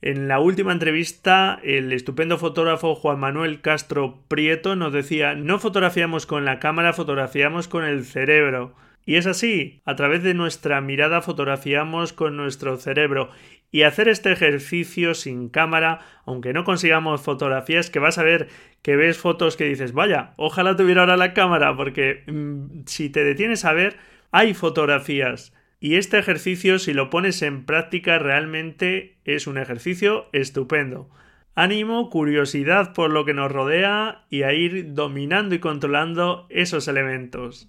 En 0.00 0.26
la 0.26 0.40
última 0.40 0.72
entrevista, 0.72 1.60
el 1.62 1.92
estupendo 1.92 2.36
fotógrafo 2.36 2.96
Juan 2.96 3.20
Manuel 3.20 3.60
Castro 3.60 4.24
Prieto 4.26 4.74
nos 4.74 4.92
decía 4.92 5.36
no 5.36 5.60
fotografiamos 5.60 6.26
con 6.26 6.44
la 6.44 6.58
cámara, 6.58 6.94
fotografiamos 6.94 7.68
con 7.68 7.84
el 7.84 8.04
cerebro. 8.04 8.74
Y 9.06 9.14
es 9.14 9.26
así, 9.26 9.80
a 9.84 9.94
través 9.94 10.24
de 10.24 10.34
nuestra 10.34 10.80
mirada 10.80 11.22
fotografiamos 11.22 12.12
con 12.12 12.36
nuestro 12.36 12.76
cerebro 12.76 13.30
y 13.70 13.82
hacer 13.82 14.08
este 14.08 14.32
ejercicio 14.32 15.14
sin 15.14 15.48
cámara, 15.48 16.00
aunque 16.26 16.52
no 16.52 16.64
consigamos 16.64 17.22
fotografías, 17.22 17.88
que 17.88 18.00
vas 18.00 18.18
a 18.18 18.24
ver 18.24 18.48
que 18.82 18.96
ves 18.96 19.16
fotos 19.16 19.56
que 19.56 19.64
dices, 19.64 19.92
vaya, 19.92 20.34
ojalá 20.38 20.74
tuviera 20.74 21.02
ahora 21.02 21.16
la 21.16 21.34
cámara, 21.34 21.76
porque 21.76 22.24
mm, 22.26 22.82
si 22.86 23.10
te 23.10 23.22
detienes 23.22 23.64
a 23.64 23.72
ver, 23.72 23.96
hay 24.32 24.54
fotografías. 24.54 25.54
Y 25.78 25.96
este 25.96 26.18
ejercicio, 26.18 26.78
si 26.78 26.94
lo 26.94 27.10
pones 27.10 27.42
en 27.42 27.64
práctica, 27.64 28.18
realmente 28.18 29.18
es 29.24 29.46
un 29.46 29.58
ejercicio 29.58 30.26
estupendo. 30.32 31.10
Ánimo, 31.54 32.08
curiosidad 32.08 32.94
por 32.94 33.10
lo 33.10 33.24
que 33.24 33.34
nos 33.34 33.52
rodea 33.52 34.24
y 34.30 34.42
a 34.42 34.54
ir 34.54 34.94
dominando 34.94 35.54
y 35.54 35.58
controlando 35.58 36.46
esos 36.48 36.88
elementos. 36.88 37.68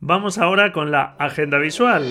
Vamos 0.00 0.38
ahora 0.38 0.72
con 0.72 0.90
la 0.90 1.16
agenda 1.18 1.58
visual. 1.58 2.10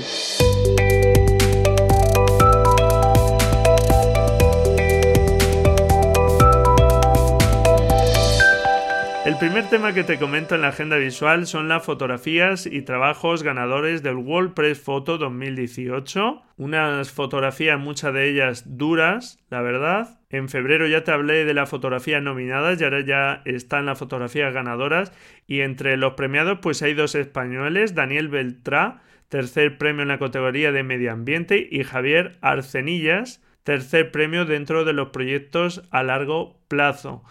El 9.25 9.39
primer 9.39 9.67
tema 9.71 9.91
que 9.91 10.03
te 10.03 10.19
comento 10.19 10.53
en 10.53 10.61
la 10.61 10.67
agenda 10.67 10.97
visual 10.97 11.47
son 11.47 11.67
las 11.67 11.83
fotografías 11.83 12.67
y 12.67 12.83
trabajos 12.83 13.41
ganadores 13.41 14.03
del 14.03 14.17
World 14.17 14.53
Press 14.53 14.79
Photo 14.79 15.17
2018. 15.17 16.43
Unas 16.57 17.11
fotografías, 17.11 17.79
muchas 17.79 18.13
de 18.13 18.29
ellas 18.29 18.77
duras, 18.77 19.39
la 19.49 19.63
verdad. 19.63 20.19
En 20.29 20.47
febrero 20.47 20.85
ya 20.85 21.03
te 21.03 21.11
hablé 21.11 21.43
de 21.43 21.55
las 21.55 21.67
fotografías 21.67 22.21
nominadas 22.21 22.79
y 22.79 22.83
ahora 22.83 23.03
ya 23.03 23.41
están 23.45 23.88
las 23.88 23.97
fotografías 23.97 24.53
ganadoras. 24.53 25.11
Y 25.47 25.61
entre 25.61 25.97
los 25.97 26.13
premiados, 26.13 26.59
pues 26.61 26.83
hay 26.83 26.93
dos 26.93 27.15
españoles: 27.15 27.95
Daniel 27.95 28.27
Beltrá, 28.27 29.01
tercer 29.29 29.79
premio 29.79 30.03
en 30.03 30.09
la 30.09 30.19
categoría 30.19 30.71
de 30.71 30.83
medio 30.83 31.11
ambiente, 31.11 31.67
y 31.71 31.83
Javier 31.83 32.38
Arcenillas, 32.41 33.41
tercer 33.63 34.11
premio 34.11 34.45
dentro 34.45 34.85
de 34.85 34.93
los 34.93 35.09
proyectos 35.09 35.81
a 35.89 36.03
largo 36.03 36.59
plazo 36.67 37.23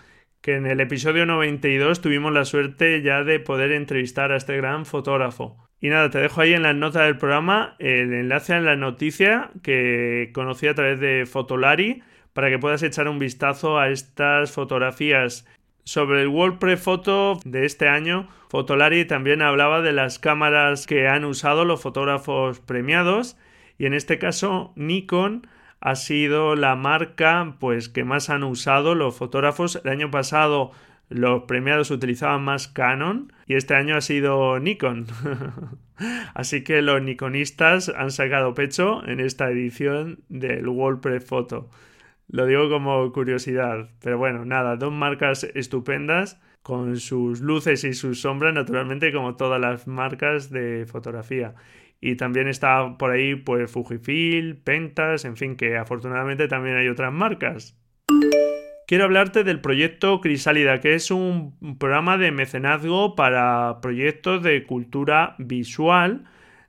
que 0.45 0.57
en 0.57 0.67
el 0.67 0.81
episodio 0.81 1.25
92 1.25 2.03
tuvimos 2.03 2.31
la 2.31 2.45
suerte 2.45 3.01
ya 3.01 3.25
de 3.25 3.41
poder 3.41 3.73
entrevistar 3.73 4.31
a 4.31 4.37
este 4.37 4.55
gran 4.59 4.85
fotógrafo. 4.85 5.57
Y 5.81 5.89
nada, 5.89 6.11
te 6.11 6.19
dejo 6.19 6.43
ahí 6.43 6.53
en 6.53 6.65
las 6.65 6.75
notas 6.75 7.07
del 7.07 7.17
programa 7.17 7.77
el 7.79 8.13
enlace 8.13 8.53
a 8.53 8.61
la 8.61 8.77
noticia 8.77 9.53
que 9.63 10.31
conocí 10.35 10.67
a 10.67 10.75
través 10.75 11.01
de 11.01 11.25
Fotolari 11.25 12.03
para 12.35 12.51
que 12.51 12.59
puedas 12.59 12.83
echar 12.83 13.09
un 13.09 13.19
vistazo 13.19 13.79
a 13.79 13.89
estas 13.89 14.53
fotografías. 14.53 15.47
Sobre 15.85 16.21
el 16.21 16.29
WordPress 16.29 16.79
Photo 16.79 17.41
de 17.47 17.65
este 17.65 17.89
año, 17.89 18.29
Fotolari 18.51 19.07
también 19.07 19.41
hablaba 19.41 19.81
de 19.81 19.93
las 19.93 20.19
cámaras 20.19 20.87
que 20.87 21.09
han 21.09 21.25
usado 21.25 21.65
los 21.65 21.81
fotógrafos 21.81 22.61
premiados 22.61 23.39
y 23.79 23.87
en 23.87 23.95
este 23.95 24.19
caso 24.19 24.75
Nikon 24.77 25.47
ha 25.85 25.97
sido 25.97 26.57
la 26.57 26.77
marca 26.77 27.57
pues 27.61 27.91
que 27.91 28.05
más 28.05 28.31
han 28.31 28.43
usado 28.43 28.95
los 28.95 29.15
fotógrafos. 29.15 29.79
El 29.85 29.91
año 29.91 30.11
pasado 30.11 30.73
los 31.11 31.43
premiados 31.43 31.91
utilizaban 31.91 32.43
más 32.43 32.69
Canon 32.69 33.31
y 33.47 33.55
este 33.55 33.75
año 33.75 33.95
ha 33.95 34.01
sido 34.01 34.59
Nikon. 34.59 35.07
Así 36.35 36.65
que 36.65 36.81
los 36.81 37.03
nikonistas 37.03 37.91
han 37.91 38.11
sacado 38.11 38.55
pecho 38.55 39.07
en 39.07 39.21
esta 39.21 39.51
edición 39.51 40.21
del 40.31 40.67
WordPress 40.67 41.27
Photo. 41.27 41.69
Lo 42.29 42.47
digo 42.47 42.71
como 42.71 43.13
curiosidad, 43.13 43.91
pero 44.01 44.17
bueno, 44.17 44.47
nada, 44.47 44.77
dos 44.77 44.91
marcas 44.91 45.45
estupendas 45.55 46.41
con 46.63 46.97
sus 46.97 47.43
luces 47.43 47.85
y 47.85 47.93
sus 47.93 48.23
sombras, 48.23 48.55
naturalmente 48.55 49.13
como 49.13 49.37
todas 49.37 49.61
las 49.61 49.87
marcas 49.87 50.49
de 50.49 50.87
fotografía. 50.87 51.55
Y 52.01 52.17
también 52.17 52.49
está 52.49 52.99
por 52.99 53.11
ahí 53.11 53.35
pues 53.35 53.71
Fujifilm, 53.71 54.57
Pentas, 54.63 55.25
en 55.25 55.37
fin, 55.37 55.57
que 55.57 55.77
afortunadamente 55.77 56.49
también 56.49 56.77
hay 56.77 56.89
otras 56.89 57.13
marcas. 57.13 57.79
Quiero 58.87 59.05
hablarte 59.05 59.45
del 59.45 59.63
proyecto 59.63 60.21
Crisálida, 60.21 60.81
que 60.81 60.95
es 60.95 61.11
un 61.11 61.79
programa 61.79 62.19
de 62.19 62.31
mecenazgo 62.33 63.15
para 63.15 63.81
proyectos 63.81 64.43
de 64.43 64.65
cultura 64.65 65.37
visual 65.39 66.25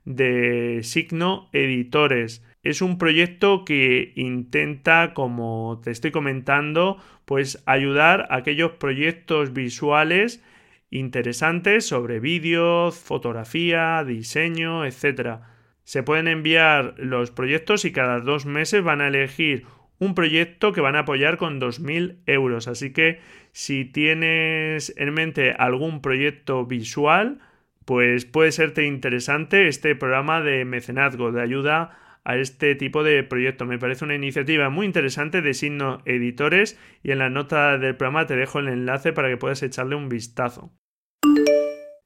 de 0.06 0.80
Signo 0.84 1.50
Editores. 1.52 2.42
Es 2.64 2.82
un 2.82 2.98
proyecto 2.98 3.66
que 3.66 4.14
intenta, 4.16 5.14
como 5.14 5.82
te 5.84 5.92
estoy 5.92 6.12
comentando, 6.12 6.98
pues 7.26 7.62
ayudar 7.66 8.28
a 8.30 8.38
aquellos 8.38 8.72
proyectos 8.72 9.52
visuales 9.52 10.42
interesantes 10.90 11.88
sobre 11.88 12.20
vídeo, 12.20 12.92
fotografía, 12.92 14.04
diseño, 14.06 14.86
etc. 14.86 15.40
Se 15.84 16.04
pueden 16.04 16.28
enviar 16.28 16.96
los 16.98 17.32
proyectos 17.32 17.86
y 17.86 17.92
cada 17.92 18.20
dos 18.20 18.46
meses 18.46 18.84
van 18.84 19.02
a 19.02 19.08
elegir 19.08 19.66
un 19.98 20.14
proyecto 20.14 20.74
que 20.74 20.82
van 20.82 20.96
a 20.96 21.00
apoyar 21.00 21.38
con 21.38 21.60
2.000 21.60 22.18
euros. 22.26 22.68
Así 22.68 22.92
que 22.92 23.20
si 23.52 23.86
tienes 23.86 24.94
en 24.98 25.14
mente 25.14 25.54
algún 25.54 26.02
proyecto 26.02 26.66
visual, 26.66 27.40
pues 27.86 28.26
puede 28.26 28.52
serte 28.52 28.86
interesante 28.86 29.68
este 29.68 29.96
programa 29.96 30.42
de 30.42 30.66
mecenazgo, 30.66 31.32
de 31.32 31.42
ayuda 31.42 31.98
a 32.26 32.38
este 32.38 32.76
tipo 32.76 33.04
de 33.04 33.24
proyecto. 33.24 33.66
Me 33.66 33.80
parece 33.80 34.04
una 34.04 34.16
iniciativa 34.16 34.70
muy 34.70 34.86
interesante 34.86 35.42
de 35.42 35.54
Signo 35.54 36.00
Editores 36.06 36.78
y 37.04 37.12
en 37.12 37.20
la 37.20 37.30
nota 37.30 37.78
del 37.78 37.96
programa 37.96 38.26
te 38.26 38.36
dejo 38.36 38.60
el 38.60 38.68
enlace 38.68 39.14
para 39.14 39.30
que 39.30 39.38
puedas 39.38 39.64
echarle 39.64 39.96
un 39.96 40.10
vistazo. 40.10 40.74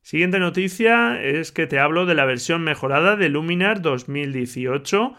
Siguiente 0.02 0.40
noticia 0.40 1.22
es 1.22 1.52
que 1.52 1.68
te 1.68 1.80
hablo 1.80 2.06
de 2.06 2.16
la 2.16 2.26
versión 2.26 2.64
mejorada 2.64 3.16
de 3.16 3.30
Luminar 3.30 3.82
2018, 3.82 5.14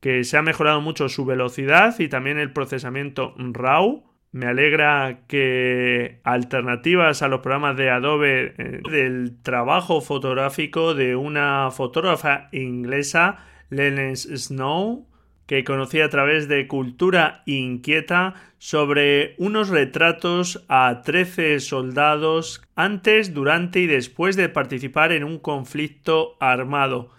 que 0.00 0.24
se 0.24 0.36
ha 0.36 0.42
mejorado 0.42 0.80
mucho 0.80 1.08
su 1.08 1.24
velocidad 1.24 1.98
y 1.98 2.08
también 2.08 2.38
el 2.38 2.52
procesamiento 2.52 3.34
RAW. 3.36 4.04
Me 4.32 4.46
alegra 4.46 5.20
que 5.28 6.20
alternativas 6.24 7.22
a 7.22 7.28
los 7.28 7.40
programas 7.40 7.76
de 7.76 7.90
Adobe 7.90 8.54
eh, 8.56 8.80
del 8.90 9.40
trabajo 9.42 10.00
fotográfico 10.00 10.94
de 10.94 11.14
una 11.16 11.70
fotógrafa 11.70 12.48
inglesa, 12.50 13.46
Lens 13.72 14.28
Snow, 14.28 15.06
que 15.46 15.64
conocí 15.64 16.00
a 16.00 16.08
través 16.08 16.46
de 16.46 16.68
Cultura 16.68 17.42
Inquieta 17.46 18.34
sobre 18.58 19.34
unos 19.38 19.70
retratos 19.70 20.64
a 20.68 21.02
13 21.02 21.58
soldados 21.60 22.62
antes, 22.76 23.34
durante 23.34 23.80
y 23.80 23.86
después 23.86 24.36
de 24.36 24.48
participar 24.48 25.10
en 25.12 25.24
un 25.24 25.38
conflicto 25.38 26.36
armado. 26.38 27.10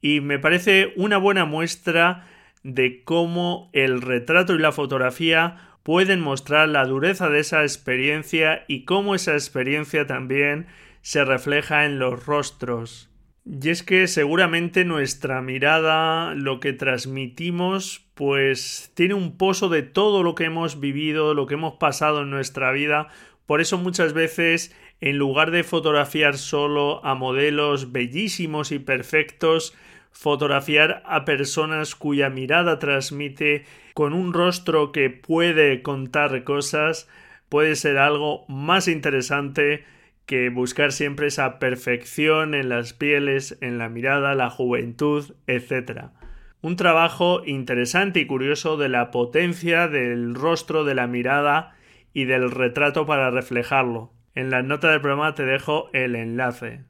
Y 0.00 0.20
me 0.20 0.38
parece 0.38 0.92
una 0.96 1.18
buena 1.18 1.44
muestra 1.44 2.26
de 2.62 3.04
cómo 3.04 3.70
el 3.72 4.02
retrato 4.02 4.54
y 4.54 4.58
la 4.58 4.72
fotografía 4.72 5.76
pueden 5.82 6.20
mostrar 6.20 6.68
la 6.68 6.84
dureza 6.86 7.28
de 7.28 7.40
esa 7.40 7.62
experiencia 7.62 8.64
y 8.68 8.84
cómo 8.84 9.14
esa 9.14 9.32
experiencia 9.32 10.06
también 10.06 10.66
se 11.02 11.24
refleja 11.24 11.84
en 11.84 11.98
los 11.98 12.26
rostros. 12.26 13.09
Y 13.44 13.70
es 13.70 13.82
que 13.82 14.06
seguramente 14.06 14.84
nuestra 14.84 15.40
mirada, 15.40 16.34
lo 16.34 16.60
que 16.60 16.72
transmitimos, 16.72 18.06
pues 18.14 18.92
tiene 18.94 19.14
un 19.14 19.36
pozo 19.36 19.68
de 19.68 19.82
todo 19.82 20.22
lo 20.22 20.34
que 20.34 20.44
hemos 20.44 20.78
vivido, 20.78 21.34
lo 21.34 21.46
que 21.46 21.54
hemos 21.54 21.74
pasado 21.74 22.22
en 22.22 22.30
nuestra 22.30 22.70
vida. 22.72 23.08
Por 23.46 23.60
eso 23.60 23.78
muchas 23.78 24.12
veces 24.12 24.74
en 25.00 25.16
lugar 25.16 25.50
de 25.50 25.64
fotografiar 25.64 26.36
solo 26.36 27.04
a 27.04 27.14
modelos 27.14 27.92
bellísimos 27.92 28.70
y 28.72 28.78
perfectos, 28.78 29.74
fotografiar 30.12 31.02
a 31.06 31.24
personas 31.24 31.94
cuya 31.94 32.28
mirada 32.28 32.78
transmite 32.78 33.64
con 33.94 34.12
un 34.12 34.34
rostro 34.34 34.92
que 34.92 35.08
puede 35.08 35.82
contar 35.82 36.44
cosas 36.44 37.08
puede 37.48 37.76
ser 37.76 37.98
algo 37.98 38.44
más 38.48 38.88
interesante 38.88 39.84
que 40.30 40.48
buscar 40.48 40.92
siempre 40.92 41.26
esa 41.26 41.58
perfección 41.58 42.54
en 42.54 42.68
las 42.68 42.92
pieles, 42.92 43.58
en 43.60 43.78
la 43.78 43.88
mirada, 43.88 44.36
la 44.36 44.48
juventud, 44.48 45.34
etc. 45.48 46.10
Un 46.60 46.76
trabajo 46.76 47.42
interesante 47.44 48.20
y 48.20 48.26
curioso 48.28 48.76
de 48.76 48.88
la 48.88 49.10
potencia 49.10 49.88
del 49.88 50.36
rostro, 50.36 50.84
de 50.84 50.94
la 50.94 51.08
mirada 51.08 51.74
y 52.14 52.26
del 52.26 52.52
retrato 52.52 53.06
para 53.06 53.32
reflejarlo. 53.32 54.12
En 54.36 54.50
la 54.50 54.62
nota 54.62 54.92
del 54.92 55.00
programa 55.00 55.34
te 55.34 55.44
dejo 55.44 55.90
el 55.92 56.14
enlace. 56.14 56.84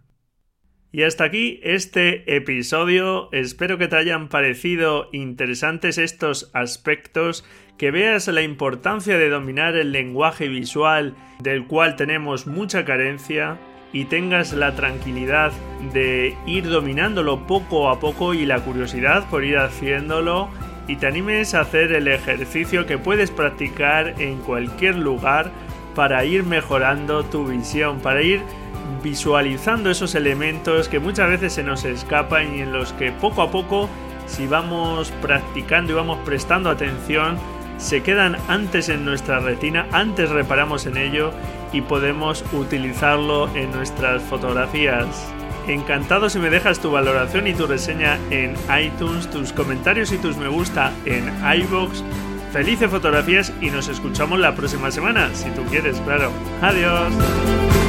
Y 0.92 1.04
hasta 1.04 1.22
aquí 1.24 1.60
este 1.62 2.34
episodio. 2.34 3.28
Espero 3.30 3.78
que 3.78 3.86
te 3.86 3.94
hayan 3.94 4.28
parecido 4.28 5.08
interesantes 5.12 5.98
estos 5.98 6.50
aspectos, 6.52 7.44
que 7.78 7.92
veas 7.92 8.26
la 8.26 8.42
importancia 8.42 9.16
de 9.16 9.28
dominar 9.28 9.76
el 9.76 9.92
lenguaje 9.92 10.48
visual 10.48 11.14
del 11.38 11.66
cual 11.66 11.94
tenemos 11.94 12.48
mucha 12.48 12.84
carencia 12.84 13.56
y 13.92 14.06
tengas 14.06 14.52
la 14.52 14.74
tranquilidad 14.74 15.52
de 15.92 16.36
ir 16.46 16.68
dominándolo 16.68 17.46
poco 17.46 17.88
a 17.88 18.00
poco 18.00 18.34
y 18.34 18.44
la 18.44 18.60
curiosidad 18.60 19.30
por 19.30 19.44
ir 19.44 19.58
haciéndolo 19.58 20.48
y 20.88 20.96
te 20.96 21.06
animes 21.06 21.54
a 21.54 21.60
hacer 21.60 21.92
el 21.92 22.08
ejercicio 22.08 22.86
que 22.86 22.98
puedes 22.98 23.30
practicar 23.30 24.20
en 24.20 24.38
cualquier 24.38 24.96
lugar 24.96 25.52
para 25.94 26.24
ir 26.24 26.44
mejorando 26.44 27.24
tu 27.24 27.46
visión, 27.46 28.00
para 28.00 28.22
ir 28.22 28.40
visualizando 29.02 29.90
esos 29.90 30.14
elementos 30.14 30.88
que 30.88 30.98
muchas 30.98 31.28
veces 31.28 31.52
se 31.54 31.62
nos 31.62 31.84
escapan 31.84 32.54
y 32.54 32.60
en 32.60 32.72
los 32.72 32.92
que 32.92 33.12
poco 33.12 33.42
a 33.42 33.50
poco, 33.50 33.88
si 34.26 34.46
vamos 34.46 35.12
practicando 35.22 35.92
y 35.92 35.96
vamos 35.96 36.18
prestando 36.24 36.70
atención, 36.70 37.38
se 37.78 38.02
quedan 38.02 38.36
antes 38.48 38.88
en 38.88 39.04
nuestra 39.04 39.40
retina, 39.40 39.86
antes 39.92 40.28
reparamos 40.28 40.86
en 40.86 40.98
ello 40.98 41.32
y 41.72 41.80
podemos 41.80 42.44
utilizarlo 42.52 43.48
en 43.56 43.72
nuestras 43.72 44.22
fotografías. 44.22 45.06
Encantado 45.66 46.28
si 46.28 46.38
me 46.38 46.50
dejas 46.50 46.80
tu 46.80 46.90
valoración 46.90 47.46
y 47.46 47.54
tu 47.54 47.66
reseña 47.66 48.18
en 48.30 48.54
iTunes, 48.82 49.30
tus 49.30 49.52
comentarios 49.52 50.12
y 50.12 50.18
tus 50.18 50.36
me 50.36 50.48
gusta 50.48 50.92
en 51.06 51.32
iBox. 51.62 52.02
Felices 52.52 52.90
fotografías 52.90 53.52
y 53.60 53.70
nos 53.70 53.88
escuchamos 53.88 54.38
la 54.40 54.54
próxima 54.54 54.90
semana, 54.90 55.30
si 55.34 55.48
tú 55.50 55.62
quieres, 55.70 56.00
claro. 56.00 56.32
Adiós. 56.60 57.79